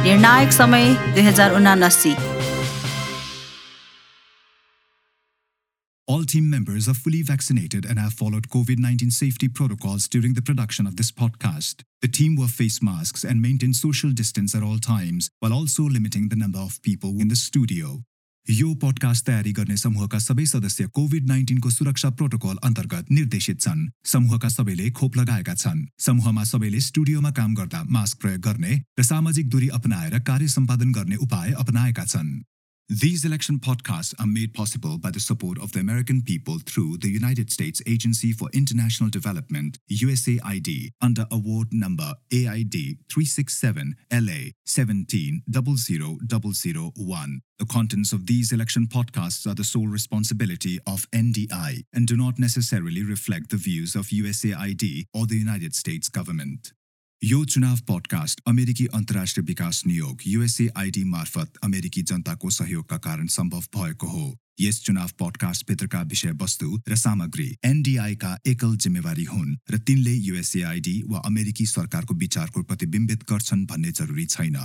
निर्णायक 0.05 0.53
समय 0.53 0.95
दुई 1.15 1.23
हजार 1.23 1.55
उनासी। 1.57 2.15
All 6.10 6.24
team 6.24 6.52
members 6.52 6.88
are 6.88 6.94
fully 6.94 7.24
vaccinated 7.24 7.84
and 7.84 7.98
have 7.98 8.14
followed 8.14 8.48
COVID 8.50 8.78
19 8.78 9.10
safety 9.10 9.48
protocols 9.48 10.08
during 10.08 10.36
the 10.36 10.42
production 10.42 10.86
of 10.86 10.98
this 10.98 11.12
podcast. 11.12 11.82
The 12.04 12.08
team 12.08 12.36
wore 12.36 12.48
face 12.48 12.80
masks 12.80 13.24
and 13.24 13.42
maintained 13.42 13.76
social 13.76 14.12
distance 14.12 14.54
at 14.54 14.62
all 14.62 14.78
times, 14.78 15.30
while 15.40 15.52
also 15.52 15.82
limiting 15.84 16.30
the 16.30 16.36
number 16.36 16.60
of 16.60 16.80
people 16.84 17.20
in 17.20 17.30
the 17.30 17.36
studio. 17.36 18.04
यो 18.48 18.74
podcast 18.82 19.26
तयारी 19.26 19.52
गर्ने 19.58 19.76
समूहका 19.78 20.18
सबै 20.20 20.46
सदस्य 20.46 20.88
covid 20.94 21.28
नाइन्टिनको 21.28 21.70
सुरक्षा 21.70 22.10
protocol 22.20 22.58
अन्तर्गत 22.68 23.06
निर्देशित 23.12 23.62
छन् 23.62 23.88
समूहका 24.12 24.50
सबैले 24.56 24.90
खोप 25.00 25.18
लगाएका 25.18 25.54
छन् 25.62 25.86
समूहमा 26.06 26.44
सबैले 26.54 26.80
स्टुडियोमा 26.88 27.32
काम 27.40 27.54
गर्दा 27.60 27.84
मास्क 27.98 28.22
प्रयोग 28.22 28.42
गर्ने 28.48 28.82
र 29.00 29.04
सामाजिक 29.10 29.50
दूरी 29.50 29.68
अपनाएर 29.82 30.20
कार्य 30.30 30.48
सम्पादन 30.62 30.92
गर्ने 31.00 31.16
उपाय 31.26 31.52
अपनाएका 31.66 32.06
छन् 32.06 32.30
these 32.93 33.25
election 33.25 33.61
podcasts 33.61 34.17
are 34.19 34.27
made 34.27 34.53
possible 34.53 34.99
by 34.99 35.13
the 35.13 35.21
support 35.21 35.63
of 35.63 35.71
the 35.71 35.79
American 35.79 36.23
people 36.23 36.59
through 36.59 36.97
the 36.97 37.09
United 37.09 37.53
States 37.53 37.81
Agency 37.87 38.33
for 38.33 38.51
International 38.53 39.09
Development, 39.09 39.79
USAID, 39.89 40.91
under 41.01 41.25
award 41.31 41.69
number 41.71 42.15
AID 42.33 42.99
367 43.09 43.95
LA 44.13 44.51
1700001. 44.67 47.41
The 47.61 47.67
contents 47.67 48.13
of 48.13 48.27
these 48.27 48.51
election 48.51 48.89
podcasts 48.89 49.47
are 49.47 49.55
the 49.55 49.63
sole 49.63 49.87
responsibility 49.87 50.81
of 50.85 51.09
NDI 51.13 51.85
and 51.95 52.09
do 52.09 52.17
not 52.17 52.41
necessarily 52.41 53.05
reflect 53.05 53.51
the 53.51 53.57
views 53.57 53.95
of 53.95 54.07
USAID 54.07 55.05
or 55.15 55.29
the 55.29 55.37
United 55.37 55.77
States 55.77 56.09
government. 56.09 56.73
यो 57.23 57.45
चुनाव 57.45 57.79
podcast 57.89 58.41
अमेरिकी 58.47 58.87
अन्तर्राष्ट्रिय 58.87 59.45
विकास 59.45 59.83
नियोग 59.87 60.21
USAID 60.27 61.03
मार्फत 61.05 61.53
अमेरिकी 61.63 62.03
जनताको 62.03 62.51
सहयोगका 62.51 62.97
कारण 62.99 63.27
सम्भव 63.27 63.61
भएको 63.77 64.07
हो। 64.07 64.39
यस 64.61 64.81
चुनाव 64.85 65.11
पडकास्टभित्रका 65.21 66.01
विषयवस्तु 66.03 66.81
र 66.89 66.97
सामग्री 66.97 67.57
एनडिआईका 67.65 68.39
एकल 68.47 68.77
जिम्मेवारी 68.77 69.25
हुन् 69.25 69.57
र 69.71 69.79
तिनले 69.79 70.15
युएसएआईडी 70.15 71.03
वा 71.07 71.19
अमेरिकी 71.19 71.67
सरकारको 71.67 72.15
विचारको 72.15 72.63
प्रतिबिम्बित 72.63 73.23
गर्छन् 73.31 73.67
भन्ने 73.67 73.93
जरुरी 73.93 74.27
छैन। 74.27 74.57